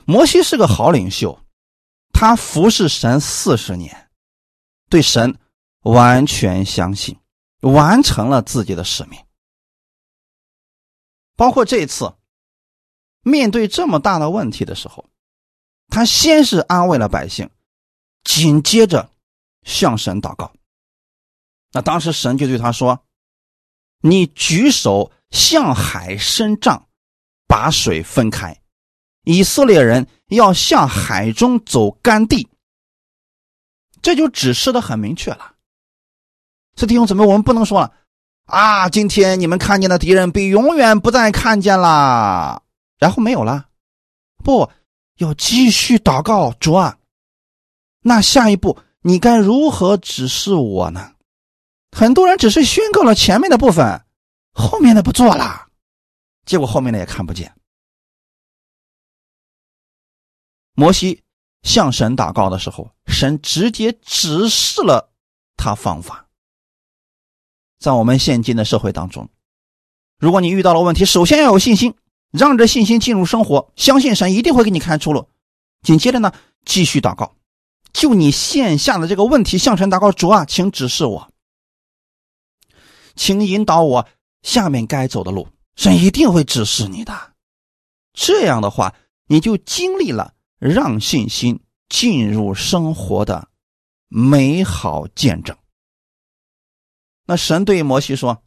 [0.05, 1.39] 摩西是个好领袖，
[2.12, 4.11] 他服侍神四十年，
[4.91, 5.37] 对神
[5.82, 7.16] 完全相信，
[7.61, 9.18] 完成了自己的使命。
[11.37, 12.14] 包括这一次
[13.22, 15.09] 面对这么大的问题的时候，
[15.89, 17.51] 他先是安慰了百姓，
[18.24, 19.11] 紧接着
[19.62, 20.53] 向神祷告。
[21.72, 23.05] 那当时神就对他说
[24.01, 26.89] ：“你举手向海伸杖，
[27.47, 28.59] 把水分开。
[29.24, 32.49] 以色列人要向海中走干地。”
[34.01, 35.57] 这就指示的很明确了。
[36.76, 37.93] 这弟兄姊妹，我们不能说了
[38.47, 42.62] 啊，今天你们看见的敌人被永远不再看见了，
[42.99, 43.68] 然后没有了。
[44.42, 44.70] 不
[45.16, 46.99] 要继续祷告主啊。
[48.03, 51.12] 那下一步你该如何指示我呢？
[51.90, 54.05] 很多人只是宣告了前面的部分，
[54.53, 55.66] 后面的不做了，
[56.44, 57.53] 结果后面的也看不见。
[60.74, 61.22] 摩西
[61.62, 65.12] 向神祷告的时候，神直接指示了
[65.57, 66.26] 他方法。
[67.79, 69.29] 在我们现今的社会当中，
[70.18, 71.95] 如果你遇到了问题，首先要有信心，
[72.31, 75.29] 让这信心进入生活，相信神一定会给你开出路。
[75.83, 76.33] 紧接着呢，
[76.64, 77.37] 继续祷告，
[77.93, 81.31] 就你线下的这个问题向神祷告，主啊，请指示我。
[83.14, 84.07] 请引导我
[84.43, 87.33] 下面该走的路，神一定会指示你的。
[88.12, 88.95] 这样的话，
[89.27, 93.49] 你就经历了让信心进入生活的
[94.09, 95.57] 美好见证。
[97.27, 98.43] 那神对摩西说：“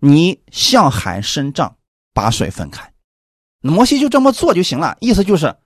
[0.00, 1.76] 你向海伸杖，
[2.14, 2.94] 把水分开。”
[3.60, 5.56] 摩西就这么做就行了，意思就是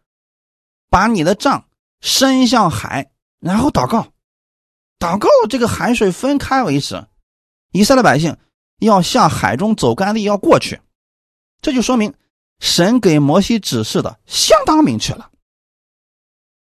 [0.88, 1.68] 把你的杖
[2.00, 4.12] 伸向海，然后祷告，
[4.98, 7.06] 祷告这个海水分开为止。
[7.72, 8.36] 以色列百姓
[8.78, 10.80] 要向海中走干地，要过去，
[11.60, 12.14] 这就说明
[12.58, 15.30] 神给摩西指示的相当明确了。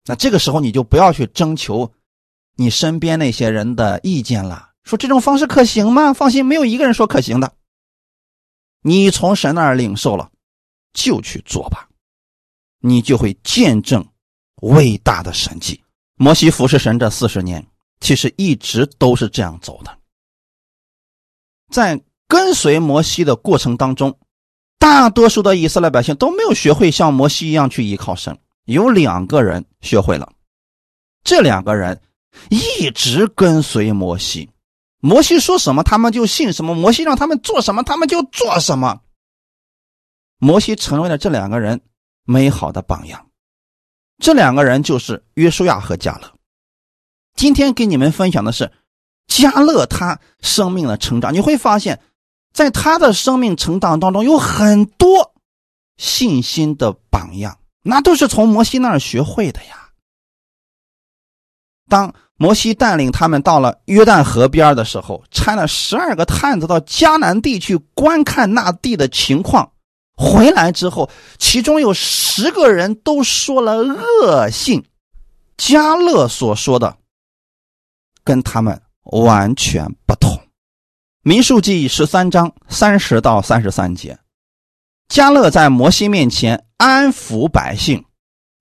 [0.05, 1.95] 那这个时候你就不要去征求
[2.57, 6.13] 你身边那些人的意见了，说这种方式可行吗？
[6.13, 7.53] 放心，没有一个人说可行的。
[8.83, 10.31] 你从神那儿领受了，
[10.93, 11.89] 就去做吧，
[12.81, 14.05] 你就会见证
[14.63, 15.81] 伟大的神迹。
[16.17, 17.67] 摩西服侍神这四十年，
[18.01, 19.99] 其实一直都是这样走的。
[21.71, 24.19] 在跟随摩西的过程当中，
[24.79, 28.37] 大多数的以色列百姓都没有学会像摩西一样去依靠神。
[28.65, 30.33] 有两个人学会了，
[31.25, 32.01] 这两个人
[32.51, 34.51] 一直跟随摩西，
[35.03, 39.03] 摩西说什么他们就信什么，摩西让他们做什么他们就做什么。
[40.39, 41.83] 摩西成为了这两个人
[42.25, 43.29] 美好的榜样。
[44.19, 46.33] 这两个人就是约书亚和加勒。
[47.35, 48.73] 今天给你们分享的是。
[49.29, 52.03] 加勒他生命的成长，你会发现，
[52.53, 55.33] 在他的生命成长当中有很多
[55.97, 59.91] 信心的榜样，那都是从摩西那儿学会的呀。
[61.89, 69.71] 当摩西带领他们到了约旦河边的时候，差了十二个探子到迦南地去观看那地的情况，
[70.17, 74.85] 回来之后，其中有十个人都说了恶信，
[75.57, 76.97] 加勒所说的
[78.25, 78.83] 跟他们。
[79.05, 80.41] 完全不同。
[81.23, 84.17] 民数记十三章三十到三十三节，
[85.09, 88.05] 加勒在摩西面前安抚百姓，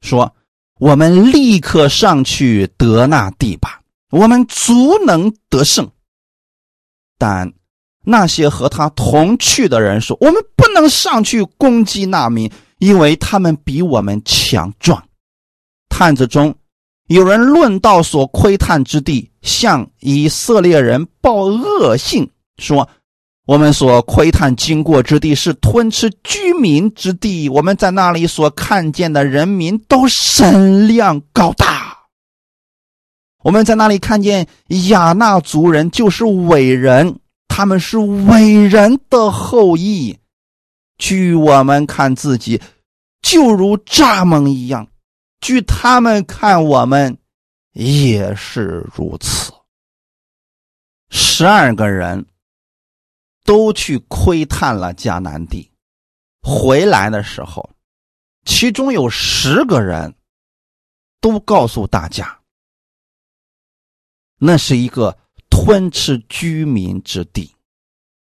[0.01, 0.35] 说
[0.81, 3.79] ：“我们立刻上去得那地吧，
[4.09, 5.87] 我们足能得胜。”
[7.19, 7.53] 但
[8.03, 15.07] 那些和他同去的人说：“我们不能上去攻击那民，因为他们比我们强壮。”
[15.87, 16.53] 探子中。
[17.07, 22.27] 有人论到所窥探之地，向以色列人报恶信，
[22.57, 22.87] 说
[23.51, 31.97] ：“我们所窥探经过之地是吞吃居民之地，我们在那里所看见的人民都身量高大。
[33.43, 34.47] 我们在那里看见
[34.87, 40.17] 亚纳族人，就是伟人，他们是伟人的后裔。
[40.97, 42.61] 据我们看自己，
[43.21, 44.87] 就如蚱蜢一样。”
[45.43, 47.17] 据他们看，我们
[47.73, 49.51] 也是如此。
[51.09, 52.25] 十二个人
[53.43, 55.71] 都去窥探了迦南地，
[56.41, 57.69] 回来的时候，
[58.45, 60.15] 其中有十个人
[61.19, 62.39] 都告诉大家，
[64.37, 65.17] 那是一个
[65.49, 67.55] 吞吃居民之地，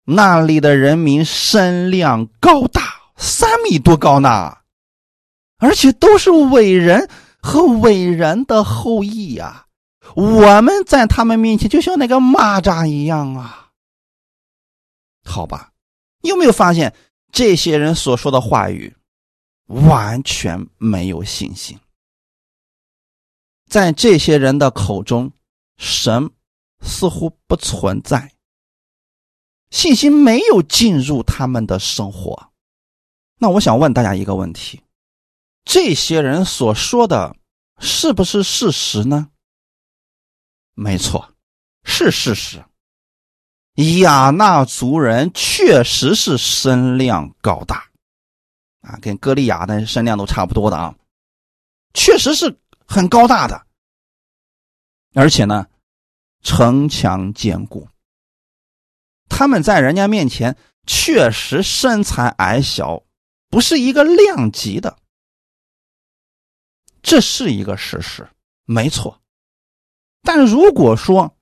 [0.05, 2.81] 那里的人民身量高大，
[3.15, 4.57] 三米多高呢。
[5.59, 7.09] 而且都是伟人
[7.41, 9.67] 和伟人的后裔呀！
[10.13, 13.62] 我们在他们面前就像那个蚂蚱一样啊！
[15.23, 15.73] 好吧，
[16.21, 16.95] 你有没有发现
[17.31, 18.95] 这些人所说的话语
[19.65, 21.79] 完全没有信心？
[23.67, 25.31] 在这些人的口中，
[25.77, 26.29] 神
[26.81, 28.33] 似乎不存在，
[29.71, 32.51] 信心没有进入他们的生活。
[33.39, 34.81] 那我想问大家一个问题：
[35.65, 37.35] 这些人所说的
[37.79, 39.31] 是不是事实呢？
[40.75, 41.33] 没错，
[41.83, 42.63] 是事实。
[43.75, 47.89] 亚纳族人确实是身量高大，
[48.81, 50.95] 啊，跟歌利亚的身量都差不多的啊，
[51.95, 52.55] 确实是
[52.85, 53.65] 很高大的，
[55.15, 55.65] 而且呢，
[56.41, 57.87] 城墙坚固。
[59.27, 60.55] 他们在人家面前
[60.85, 63.01] 确实身材矮小，
[63.49, 64.95] 不是一个量级的，
[67.01, 68.29] 这是一个事实，
[68.65, 69.19] 没错。
[70.21, 71.32] 但如果说，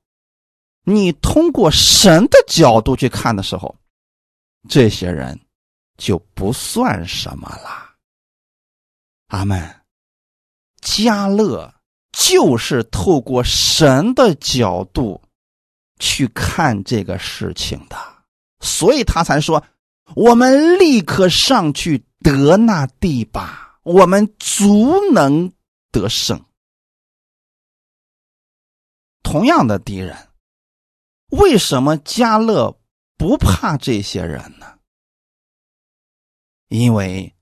[0.84, 3.76] 你通过神的角度去看的时候，
[4.68, 5.40] 这些人
[5.98, 7.96] 就不算什么了。
[9.28, 9.78] 阿门。
[10.82, 11.72] 加勒
[12.12, 15.22] 就是透过神的角度
[16.00, 17.96] 去看这个事情的，
[18.62, 19.64] 所以他才说
[20.16, 25.54] ：“我们立刻上去得那地吧，我们足能
[25.92, 26.44] 得胜。”
[29.22, 30.18] 同样的敌人。
[31.32, 32.78] 为什么加勒
[33.18, 34.68] 不怕这些人呢？
[36.70, 37.36] 因为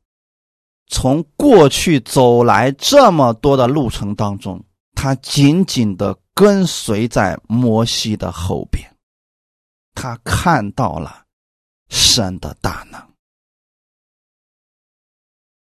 [0.88, 4.64] 从过去走来这么多的路程当中，
[4.96, 8.92] 他紧紧的跟随在摩西的后边，
[9.94, 11.26] 他看到了
[11.90, 13.00] 神的大能。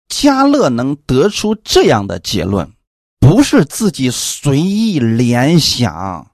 [0.08, 2.72] 加勒能得出这样的结论，
[3.20, 6.31] 不是自己随意联想。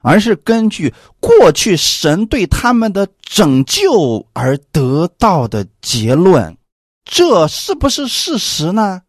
[0.00, 6.56] 而是根据过去神对他们的拯救而得到的结论，
[7.04, 9.02] 这是不是事实呢？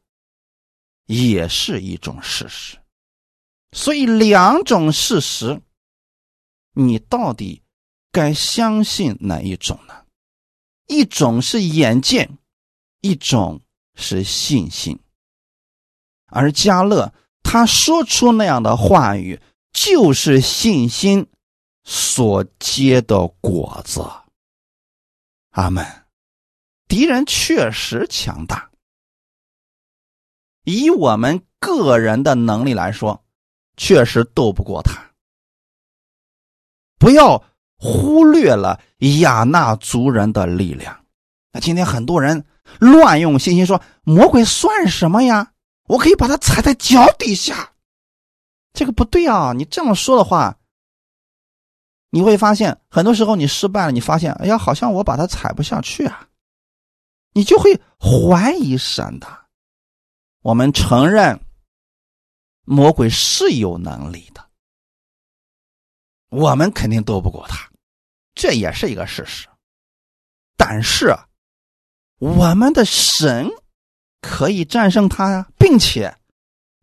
[1.06, 2.78] 也是一种事实。
[3.72, 5.62] 所以两种事实，
[6.74, 7.62] 你到底
[8.12, 9.94] 该相信哪一种呢？
[10.88, 12.40] 一种是眼见，
[13.02, 13.62] 一种
[13.96, 15.00] 是信心。
[16.32, 17.14] 而加勒
[17.44, 19.40] 他说出那样的话语。
[19.72, 21.28] 就是信心
[21.84, 24.06] 所结的果子。
[25.52, 25.86] 阿门。
[26.88, 28.72] 敌人确实强大，
[30.64, 33.24] 以我们个人的能力来说，
[33.78, 35.12] 确实斗不过他。
[36.98, 37.44] 不要
[37.78, 38.82] 忽略了
[39.20, 41.06] 亚纳族人的力量。
[41.52, 42.44] 那今天很多人
[42.80, 45.54] 乱用信心，说魔鬼算什么呀？
[45.86, 47.74] 我可以把他踩在脚底下。
[48.72, 49.52] 这个不对啊！
[49.54, 50.58] 你这么说的话，
[52.12, 56.28] 你会发现很多时候你失败了，你发现，哎呀，好像我把它踩不下去啊，
[57.34, 59.28] 你就会怀疑神的。
[60.42, 61.40] 我们承认
[62.64, 64.50] 魔鬼是有能力的，
[66.30, 67.70] 我们肯定斗不过他，
[68.36, 69.48] 这也是一个事实。
[70.56, 71.14] 但是
[72.20, 73.50] 我们的神
[74.22, 76.16] 可以战胜他呀，并且。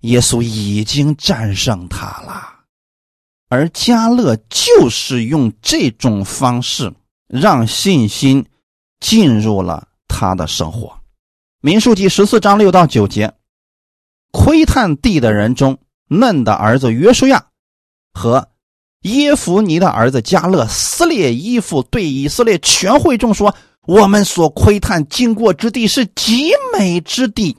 [0.07, 2.61] 耶稣已经战胜他了，
[3.49, 6.93] 而加勒就是用这种方式
[7.27, 8.47] 让信心
[9.01, 10.97] 进入了他的生活。
[11.61, 13.35] 民数记十四章六到九节，
[14.31, 15.79] 窥探地的人中，
[16.09, 17.47] 嫩的儿子约书亚
[18.13, 18.49] 和
[19.03, 23.53] 耶夫尼的儿子加勒撕裂衣服，对以色列全会众说
[23.89, 27.57] ：“我们所窥探经过之地是极美之地。”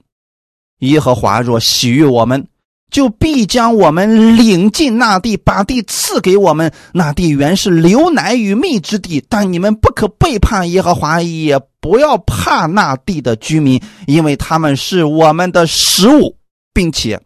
[0.80, 2.48] 耶和华若喜悦我们，
[2.92, 6.72] 就必将我们领进那地，把地赐给我们。
[6.94, 16.38] 那地原是流奶与蜜之地，但你们不可背叛耶和华，也不要怕那地的居民，因为他们是我们的食物，
[16.74, 17.22] 并且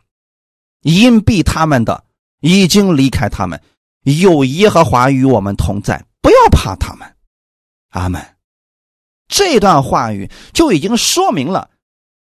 [0.81, 2.03] 因避他们的
[2.39, 3.61] 已经离开他们，
[4.03, 7.07] 有耶和华与我们同在，不要怕他们。
[7.89, 8.25] 阿门。
[9.27, 11.69] 这段话语就已经说明了。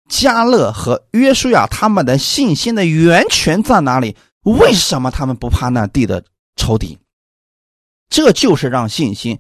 [0.10, 4.18] 加勒和约书亚他们的信心的源泉在哪里？
[4.44, 6.24] 为什么他们不怕那地的
[6.56, 6.98] 仇敌？
[8.10, 9.40] 这就是让信心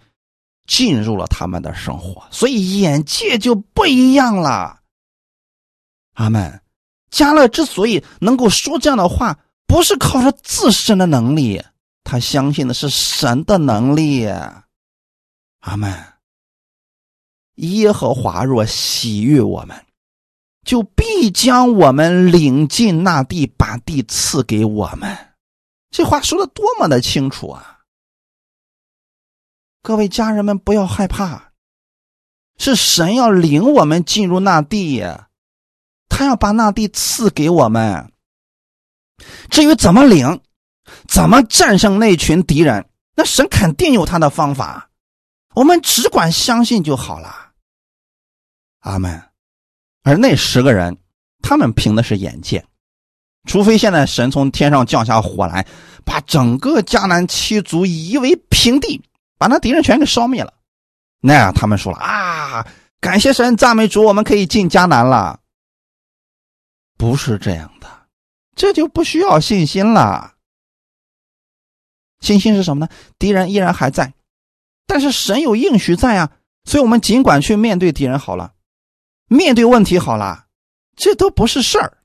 [0.67, 4.81] 进入了他们的生活，所以眼界就不一样了。
[6.13, 6.61] 阿门。
[7.09, 11.59] 加勒之所以能够说这样的话，不是靠着自身的能力，
[12.03, 14.27] 他相信的是神的能力。
[15.61, 15.91] 阿门。
[17.55, 19.85] 耶和华若喜悦我们。
[20.69, 25.17] 就必将我们领进那地，把地赐给我们。
[25.89, 27.79] 这话说的多么的清楚啊！
[29.81, 31.53] 各位家人们，不要害怕，
[32.59, 35.03] 是神要领我们进入那地，
[36.07, 38.13] 他要把那地赐给我们。
[39.49, 40.39] 至于怎么领，
[41.07, 44.91] 怎么战胜那群敌人，那神肯定有他的方法，
[45.55, 47.53] 我们只管相信就好了。
[48.81, 49.28] 阿门。
[50.03, 50.97] 而那十个人，
[51.41, 52.65] 他们凭的是眼见，
[53.45, 55.65] 除非现在神从天上降下火来，
[56.05, 59.01] 把整个迦南七族夷为平地，
[59.37, 60.53] 把那敌人全给烧灭了，
[61.21, 62.65] 那样他们说了啊，
[62.99, 65.39] 感谢神，赞美主，我们可以进迦南了。
[66.97, 67.87] 不是这样的，
[68.55, 70.33] 这就不需要信心了。
[72.19, 72.91] 信心是什么呢？
[73.17, 74.13] 敌人依然还在，
[74.85, 76.31] 但是神有应许在啊，
[76.65, 78.53] 所以我们尽管去面对敌人好了。
[79.29, 80.47] 面对问题好了，
[80.97, 81.97] 这都不是事儿。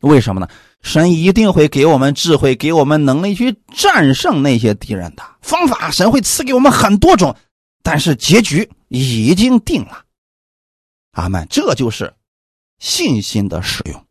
[0.00, 0.48] 为什么呢？
[0.80, 5.90] 神一定会给我们智慧，给我们能力去战胜那些敌人的方法。
[5.90, 7.36] 神会赐给我们很多种，
[7.82, 10.04] 但是结局已经定了。
[11.12, 11.46] 阿门。
[11.50, 12.14] 这就是
[12.78, 14.06] 信心的使用。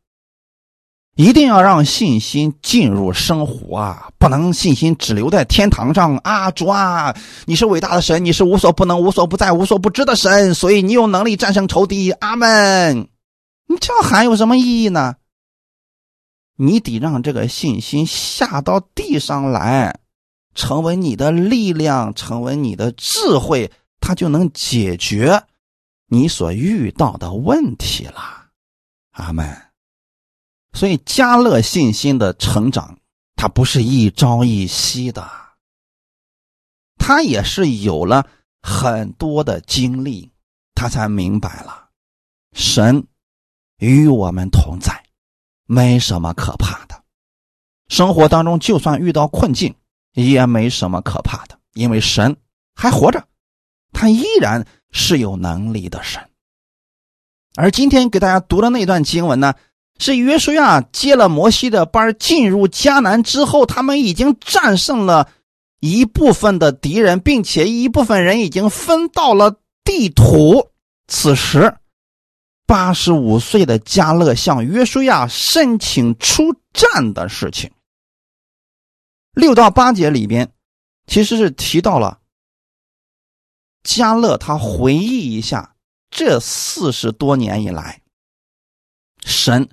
[1.20, 4.10] 一定要让信心进入生活啊！
[4.18, 6.50] 不能信心只留在天堂上啊！
[6.50, 7.14] 主啊，
[7.44, 12.12] 你是伟大的神，你是无所不能、无所不在、无所不知的神，所以你有能力战胜仇敌。
[12.12, 13.10] 阿门！
[13.68, 15.18] 你这样喊有什么意义呢？
[16.56, 20.00] 你得让这个信心下到地上来，
[20.56, 25.44] 成为你的力量，成为你的智慧，它就能解决
[26.08, 28.46] 你所遇到的问题了。
[29.12, 29.69] 阿门。
[30.74, 33.00] 所以，加勒信心的成长，
[33.36, 35.30] 他不是一朝一夕的，
[36.98, 38.28] 他也是有了
[38.62, 40.32] 很多的经历，
[40.76, 41.90] 他才明白了，
[42.54, 43.08] 神
[43.78, 45.04] 与我们同在，
[45.66, 47.04] 没什么可怕的。
[47.88, 49.76] 生活当中，就算遇到困境，
[50.14, 52.38] 也没什么可怕的，因为神
[52.76, 53.28] 还活着，
[53.92, 56.30] 他依然是有能力的神。
[57.56, 59.56] 而今天给大家读的那段经文呢？
[60.00, 65.30] 是约书亚接了摩西的班进入迦南之后，他们已经战胜了
[65.82, 70.72] 一部分的敌人，并且一部分人已经分到了地图。
[71.08, 71.76] 此时，
[72.66, 77.70] 八十五岁的加勒向约书亚申请出战的事情。
[79.34, 80.50] 六到八节里边，
[81.08, 82.20] 其实是提到了
[83.84, 85.76] 加勒，他回忆一下
[86.10, 88.02] 这四十多年以来，
[89.26, 89.68] 神。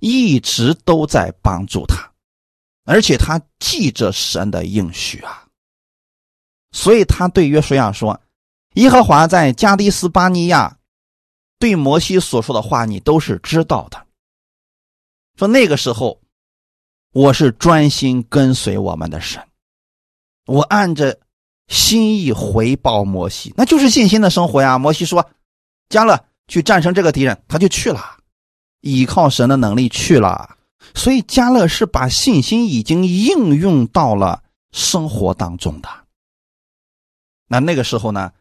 [0.00, 2.10] 一直都在帮助他，
[2.84, 5.46] 而且他记着神的应许啊，
[6.72, 8.20] 所以他对约书亚说
[8.74, 10.78] ：“耶和华在加迪斯巴尼亚
[11.58, 14.06] 对摩西所说的话，你都是知道的。
[15.36, 16.20] 说那个时候，
[17.12, 19.42] 我是专心跟随我们的神，
[20.46, 21.18] 我按着
[21.68, 24.78] 心意回报摩西，那就是信心的生活呀。
[24.78, 25.30] 摩西说
[25.90, 28.16] ：‘加勒去战胜这个敌人，他就去了。’”
[28.80, 30.56] 依靠神的能力去了，
[30.94, 35.88] 所以加勒是把信心已经应用到了生活当中的。
[37.46, 38.32] 那那个时候呢，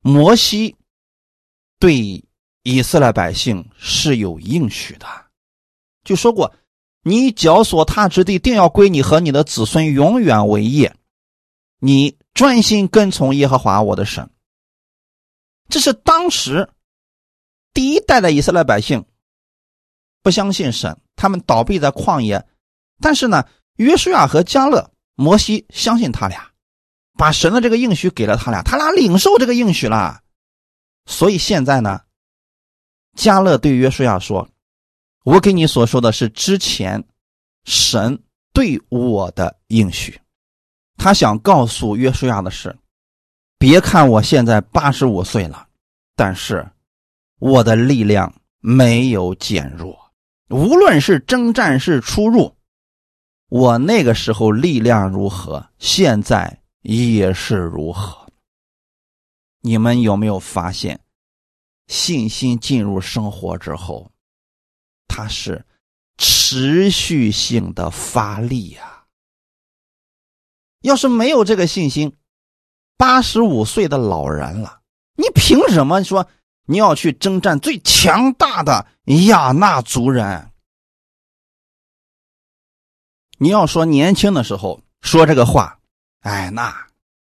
[0.00, 0.76] 摩西
[1.78, 2.24] 对
[2.62, 5.06] 以色列百姓是有应许的，
[6.04, 6.52] 就说过
[7.02, 10.94] ：“你脚所踏之地，定要归你和你的子孙永远为业。
[11.80, 14.28] 你专心跟从耶和华我的神。”
[15.70, 16.68] 这是当时
[17.72, 19.04] 第一代的以色列百姓。
[20.22, 22.44] 不相信神，他们倒闭在旷野。
[23.00, 23.44] 但是呢，
[23.76, 26.50] 约书亚和加勒、摩西相信他俩，
[27.16, 30.20] 把神的这个应许给了他俩，他俩领受这个应许了。
[31.06, 32.00] 所以现在呢，
[33.16, 34.48] 加勒对约书亚说
[35.24, 37.02] ：“我给你所说的是之前
[37.64, 38.20] 神
[38.52, 40.20] 对我的应许。”
[40.98, 42.76] 他想告诉约书亚的是：
[43.58, 45.66] 别看我现在八十五岁了，
[46.16, 46.68] 但是
[47.38, 49.96] 我的力量没有减弱。
[50.48, 52.56] 无论是征战是出入，
[53.48, 58.26] 我那个时候力量如何，现在也是如何。
[59.60, 61.00] 你们有没有发现，
[61.86, 64.10] 信心进入生活之后，
[65.06, 65.66] 它是
[66.16, 69.04] 持续性的发力呀？
[70.80, 72.16] 要是没有这个信心，
[72.96, 74.80] 八十五岁的老人了，
[75.16, 76.26] 你凭什么说？
[76.70, 78.86] 你要去征战最强大的
[79.26, 80.52] 亚纳族人。
[83.38, 85.80] 你要说年轻的时候说这个话，
[86.20, 86.86] 哎，那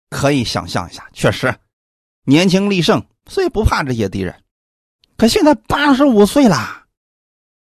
[0.09, 1.59] 可以想象一下，确实
[2.23, 4.41] 年轻力盛，所以不怕这些敌人。
[5.17, 6.85] 可现在八十五岁了，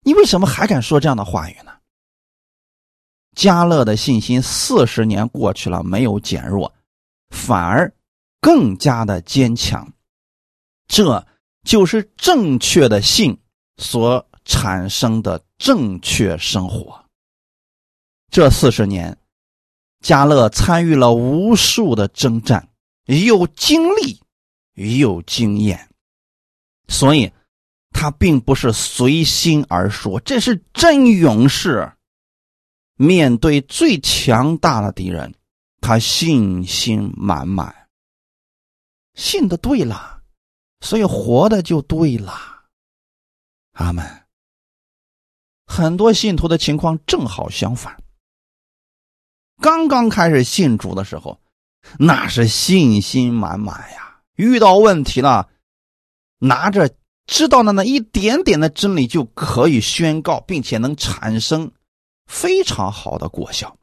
[0.01, 1.73] 你为什么还敢说这样的话语呢？
[3.37, 6.75] 加勒的信心四十年过去了，没有减弱，
[7.31, 7.95] 反而
[8.41, 9.93] 更加的坚强。
[10.89, 11.25] 这。
[11.63, 13.39] 就是正确的信
[13.77, 17.05] 所产生的正确生活。
[18.31, 19.17] 这四十年，
[20.01, 22.69] 加勒参与了无数的征战，
[23.07, 24.21] 有经历，
[24.75, 25.89] 有经验，
[26.89, 27.31] 所以
[27.91, 31.93] 他并不是随心而说，这是真勇士。
[32.97, 35.35] 面对最强大的敌人，
[35.81, 37.75] 他信心满满。
[39.15, 40.22] 信的对了，
[40.83, 42.35] 所以活的就对了。
[43.73, 44.05] 阿门。
[45.65, 47.97] 很多信徒的情况正好相反。
[49.63, 51.41] 刚刚开始信主的时候，
[51.99, 54.21] 那是信心满满呀。
[54.35, 55.49] 遇到问题了，
[56.39, 56.95] 拿着
[57.27, 61.71] 知道的那一点点的真理就可以宣告，并且能产生
[62.27, 63.79] 非常好的果效。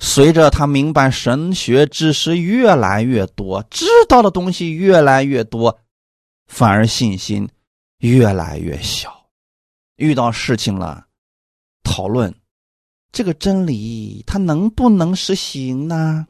[0.00, 5.80] 随着他明白神学知识越来越多，知道的东西越来越多，
[6.46, 7.48] 反而信心
[7.98, 9.28] 越来越小。
[9.96, 11.06] 遇到事情了，
[11.82, 12.32] 讨论
[13.10, 16.28] 这个真理，它能不能实行呢？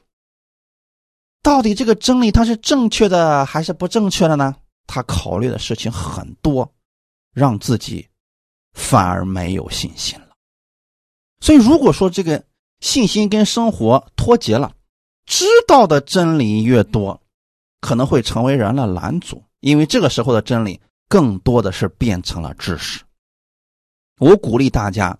[1.43, 4.57] 到底这个真理它是正确的还是不正确的呢？
[4.87, 6.71] 他考虑的事情很多，
[7.35, 8.09] 让自己
[8.73, 10.29] 反而没有信心了。
[11.41, 12.43] 所以，如果说这个。
[12.81, 14.73] 信心跟生活脱节了，
[15.27, 17.21] 知道的真理越多，
[17.81, 23.01] 可能会成为人的拦阻，因为这个时候的真理更多的是变成了知识。
[24.19, 25.19] 我鼓励大家，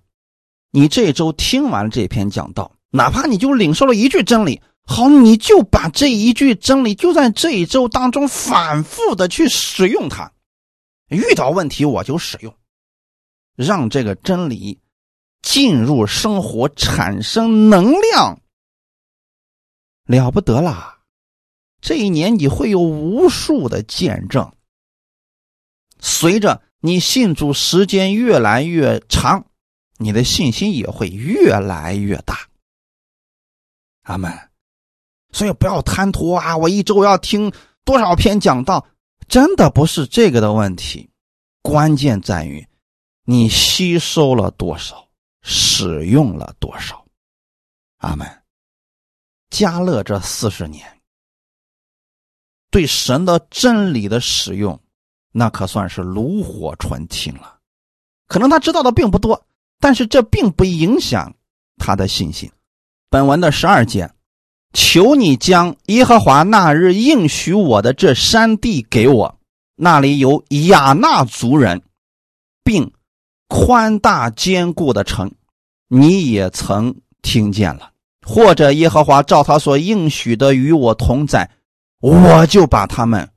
[0.71, 10.33] 你这周听完这篇讲道，哪怕你就领受了一句真理，好，你就把这一句真理就在这一周当中反复的去使用它，
[11.09, 12.55] 遇到问题我就使用，
[13.57, 14.79] 让这个真理。
[15.43, 18.41] 进入生活，产生能量，
[20.05, 20.99] 了不得啦！
[21.81, 24.53] 这一年你会有无数的见证。
[26.01, 29.47] 随着你信主时间越来越长，
[29.97, 32.49] 你的信心也会越来越大。
[34.03, 34.33] 阿门。
[35.31, 36.57] 所以不要贪图啊！
[36.57, 37.53] 我一周要听
[37.85, 38.87] 多少篇讲道，
[39.29, 41.11] 真的不是这个的问题，
[41.63, 42.67] 关键在于
[43.25, 45.08] 你吸收了多少。
[45.51, 47.03] 使用了多少？
[47.97, 48.29] 阿门。
[49.49, 50.87] 加勒这四十年，
[52.71, 54.79] 对神的真理的使用，
[55.33, 57.59] 那可算是炉火纯青了。
[58.27, 59.43] 可能他知道的并不多，
[59.81, 61.35] 但是这并不影响
[61.79, 62.53] 他的信心。
[63.09, 64.13] 本文的十二节，
[64.75, 69.41] 求你将耶和华那日应许我的这山地给我，
[69.77, 71.83] 那里有亚纳族人，
[72.63, 72.93] 并。
[73.51, 75.33] 宽大坚固的城，
[75.89, 77.93] 你也曾听见了。
[78.23, 81.51] 或者耶和华照他所应许的与我同在，
[82.01, 83.31] 我就把他们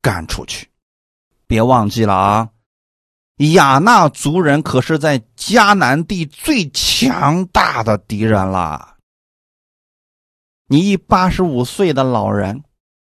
[0.00, 0.68] 赶出去。
[1.48, 2.50] 别忘记了啊，
[3.54, 8.96] 亚纳族人可是在迦南地最强大的敌人了。
[10.68, 12.62] 你一八十五岁的老人，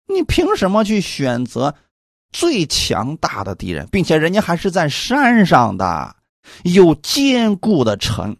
[0.06, 1.74] 你凭什么去选择
[2.32, 6.16] 最强大的敌人，并且人家还是在山上的？
[6.62, 8.34] 有坚固的城，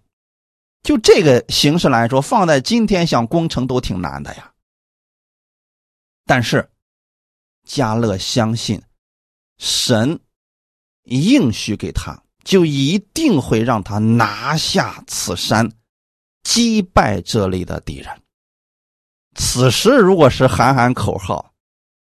[0.82, 4.52] 就这个形式来说，放在今天想攻城都挺难的呀。
[6.24, 6.68] 但是，
[7.64, 8.80] 加勒相信
[9.58, 10.18] 神
[11.04, 15.70] 应许给他，就一定会让他拿下此山，
[16.42, 18.22] 击败这里的敌人。
[19.34, 21.52] 此时如果是喊喊口号，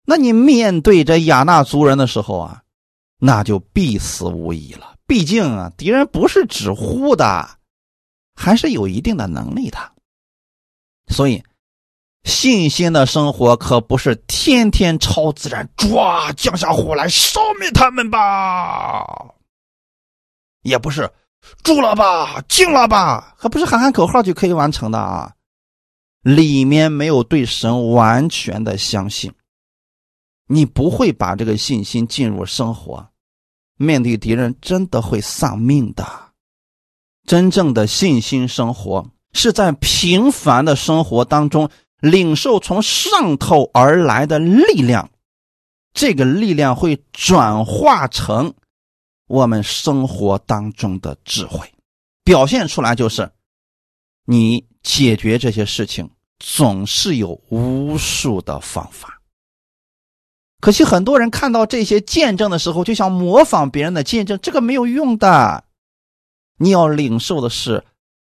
[0.05, 2.63] 那你面对着亚纳族人的时候啊，
[3.19, 4.97] 那就必死无疑了。
[5.07, 7.59] 毕竟啊，敌人不是纸糊的，
[8.35, 9.79] 还是有一定的能力的。
[11.09, 11.43] 所以，
[12.25, 19.35] 信心的生活可不是天天超自然，抓降下火来烧灭他们吧，
[20.63, 21.11] 也不是
[21.63, 25.35] 住了吧，静了吧，可不是喊喊口号就可以完成的啊。
[26.23, 29.35] 里面没有对神完全的相信，
[30.47, 33.11] 你不会把这个信心进入生活。
[33.77, 36.22] 面对敌人，真的会丧命的。
[37.27, 41.71] 真正的信心生活，是在平凡的生活当中
[42.01, 45.09] 领受从上头而来的力量。
[45.95, 48.55] 这个力量会转化成
[49.29, 51.71] 我们生活当中的智慧，
[52.25, 53.31] 表现出来就是，
[54.25, 59.21] 你解决这些事情总是有无数的方法。
[60.61, 65.65] 可惜很多人看到这些见证的时候，就想模仿别人的见证，这个没有用的。
[66.63, 67.85] 你要领受的是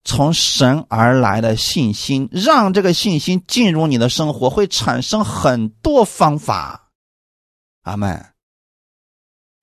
[0.03, 6.91] 从神而来的信心，让这个信心进入你的生活，会产生很多方法。
[7.83, 8.31] 阿门。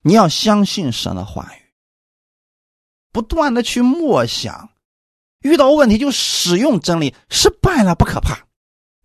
[0.04, 1.72] 你要相信神的话语，
[3.10, 4.70] 不断的去默想，
[5.40, 8.46] 遇到问题就使用真理，失败了不可怕，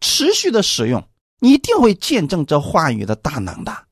[0.01, 1.08] 持续的使用，
[1.39, 3.88] 你一定会见证这话语的大能的。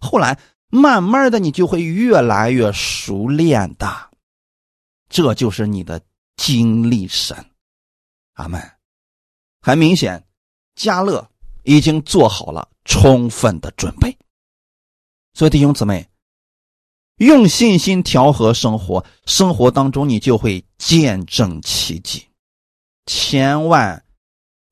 [0.00, 0.36] 后来
[0.70, 4.10] 慢慢的，你就会越来越熟练的，
[5.14, 6.02] 这就是你的
[6.36, 7.36] 经历神。
[8.32, 8.60] 阿门。
[9.60, 10.26] 很明显，
[10.74, 11.30] 加勒
[11.62, 14.18] 已经做好了充分的准备。
[15.32, 16.08] 所以弟兄姊妹，
[17.18, 22.26] 用信心调和生活，生活当中你就会见证奇迹。
[23.06, 24.04] 千万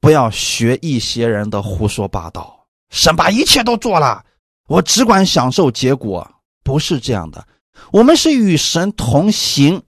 [0.01, 4.26] 不要学一些人的胡说八道，神把一切都做了，
[4.66, 6.28] 我只管享受结果，
[6.64, 7.47] 不是这样的。
[7.93, 9.80] 我们是与神同行，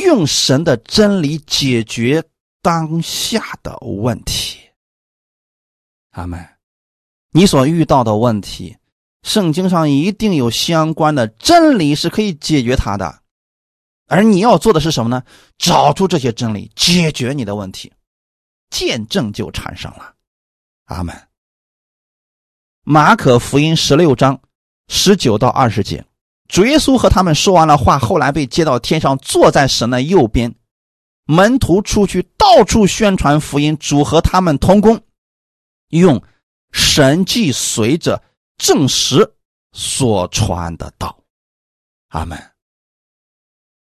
[0.00, 2.22] 用神的真理解决。
[2.64, 4.60] 当下的问题，
[6.10, 6.48] 阿门。
[7.32, 8.76] 你所遇到的问题，
[9.24, 13.20] 圣经上一定有相关的真理是可以解决它的，
[14.06, 15.24] 而你要做的是什么呢？
[15.58, 17.92] 找出这些真理，解决你的问题，
[18.70, 20.14] 见证就产生了。
[20.84, 21.20] 阿门。
[22.84, 24.40] 马可福音十六章
[24.86, 26.04] 十九到二十节，
[26.48, 30.54] 主耶稣和他们说完了话，后来被接到天上，坐在神的右边。
[31.24, 35.00] 门徒出去到处宣传福音，主和他们同工，
[35.88, 36.22] 用
[36.72, 38.20] 神迹随着
[38.58, 39.32] 证实
[39.72, 41.16] 所传的道。
[42.08, 42.38] 阿门。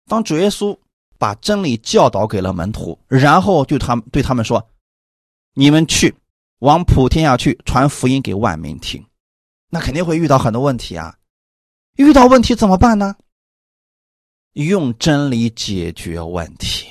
[0.08, 0.76] 当主耶稣
[1.20, 4.66] 把真理教导给了门徒，然后就他们对他们说
[5.54, 6.16] ：“你们去
[6.60, 9.06] 往普天下去传福音给万民听。”
[9.70, 11.14] 那肯定会遇到很多问题啊！
[11.98, 13.16] 遇到问题怎么办呢？
[14.54, 16.88] 用真理解决问题。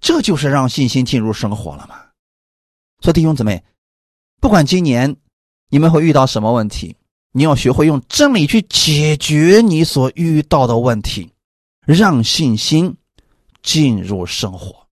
[0.00, 2.06] 这就是让信心进入生活了吗？
[3.00, 3.62] 所以弟兄姊妹，
[4.40, 5.16] 不管今年
[5.68, 6.96] 你们会遇到什么问题，
[7.32, 11.32] 你要学会用真理去解决你所遇到的问题，
[11.86, 12.96] 让信心
[13.62, 14.84] 进入生活。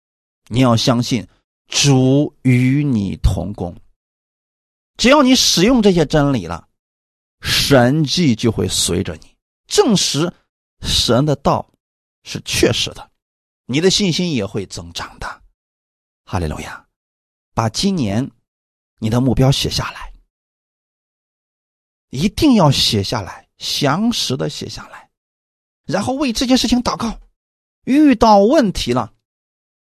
[0.48, 1.26] 你要相信
[1.68, 3.74] 主与你同工，
[4.98, 6.67] 只要你使用这些真理了，
[7.40, 9.36] 神迹就会随着你，
[9.66, 10.32] 证实
[10.80, 11.70] 神的道
[12.24, 13.10] 是确实的。
[13.66, 15.42] 你的信心也会增长的，
[16.24, 16.86] 哈利路亚！
[17.54, 18.30] 把今年
[18.98, 20.12] 你的目标写下来，
[22.10, 25.10] 一定要写下来，详实的写下来，
[25.84, 27.20] 然后为这件事情祷告。
[27.84, 29.14] 遇到问题了，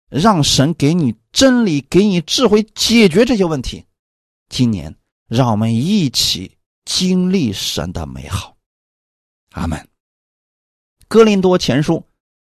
[0.08, 3.84] 让神给你真理，给你智慧，解决这些问题。
[4.48, 4.96] 今年，
[5.28, 8.56] 让我们一起经历神的美好。
[9.52, 9.88] 阿门。
[11.08, 12.04] 哥林多前书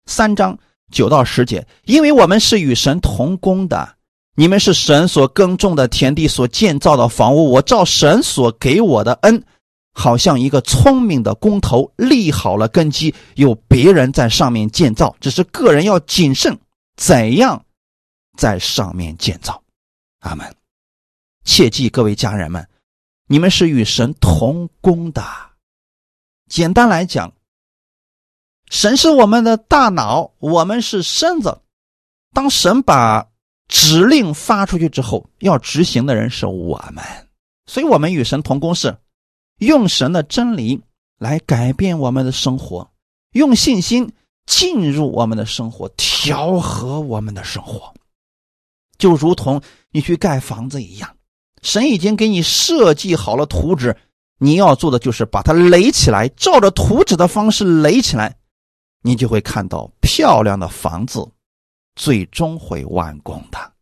[0.06, 0.58] 三章。
[0.92, 3.96] 九到十节，因为我们是与神同工的，
[4.36, 7.50] 你们是神所耕种的田地，所建造的房屋。
[7.50, 9.44] 我照神所给我的恩，
[9.96, 16.56] 好像一个聪明的工头立好了根基，有别人在上面建造，只是个人要谨慎
[16.96, 17.66] 怎样
[18.38, 19.64] 在上面建造。
[20.20, 20.56] 阿门。
[21.44, 22.68] 切记，各位家人们，
[23.34, 25.26] 你们是与神同工的。
[26.48, 27.34] 简单来讲。
[28.70, 31.60] 神是我们的大脑，我们是身子。
[32.32, 33.28] 当神把
[33.68, 37.04] 指令发出去之后，要执行的人是我们。
[37.66, 38.96] 所以，我们与神同工，是
[39.58, 40.80] 用神的真理
[41.18, 42.88] 来改变我们的生活，
[43.32, 44.14] 用信心
[44.46, 47.92] 进入我们的生活，调和我们的生活，
[49.00, 49.60] 就如同
[49.90, 51.18] 你去盖房子一样。
[51.64, 53.98] 神已经给你设计好了图纸，
[54.38, 58.38] 你要做的就是把它垒起来，照着图纸的方式垒起来。
[59.02, 61.28] 你就会看到漂亮的房子，
[61.96, 63.74] 最终会完工的。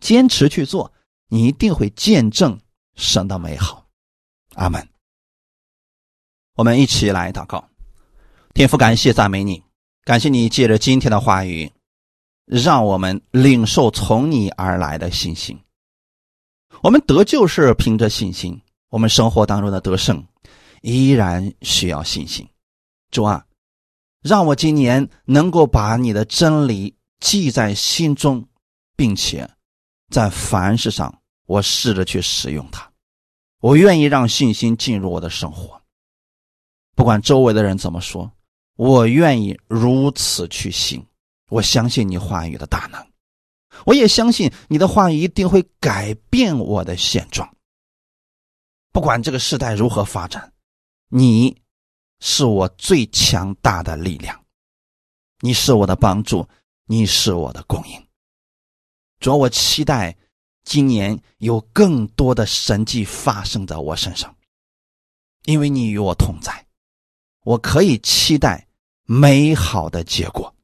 [0.00, 0.92] 坚持去做，
[1.28, 2.58] 你一定会见证
[2.96, 3.86] 神的美好。
[4.54, 4.86] 阿门。
[6.56, 7.66] 我们一起来祷告，
[8.52, 9.62] 天父，感谢赞美你，
[10.04, 11.72] 感谢你借着今天的话语，
[12.44, 15.58] 让我们领受从你而来的信心。
[16.82, 18.60] 我们得救是凭着信心，
[18.90, 20.22] 我们生活当中的得胜
[20.82, 22.46] 依然需要信心。
[23.10, 23.44] 主啊。
[24.22, 28.46] 让我今年能够把你的真理记在心中，
[28.94, 29.50] 并且
[30.10, 31.12] 在凡事上
[31.46, 32.88] 我试着去使用它。
[33.58, 35.82] 我愿意让信心进入我的生活，
[36.94, 38.30] 不管周围的人怎么说，
[38.76, 41.04] 我愿意如此去行。
[41.48, 43.04] 我相信你话语的大能，
[43.86, 47.54] 我也相信你的话一定会改变我的现状。
[48.92, 50.52] 不管这个时代如何发展，
[51.08, 51.60] 你。
[52.24, 54.44] 是我最强大的力量，
[55.40, 56.48] 你是我的帮助，
[56.86, 58.06] 你是我的供应。
[59.18, 60.16] 主要，我期待
[60.62, 64.32] 今年有更多的神迹发生在我身上，
[65.46, 66.64] 因为你与我同在，
[67.42, 68.68] 我可以期待
[69.02, 70.54] 美好的结果。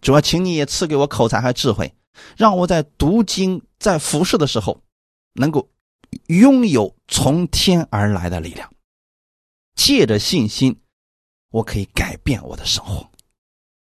[0.00, 1.94] 主要请你也赐给我口才和智慧，
[2.36, 4.82] 让我在读经、在服侍的时候，
[5.34, 5.68] 能够
[6.28, 8.70] 拥有从天而来的力量。
[9.74, 10.80] 借着信心，
[11.50, 13.10] 我可以改变我的生活。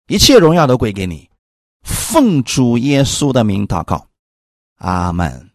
[0.08, 1.30] 一切荣耀都归给你，
[1.84, 4.10] 奉主耶稣的名祷告，
[4.78, 5.47] 阿门。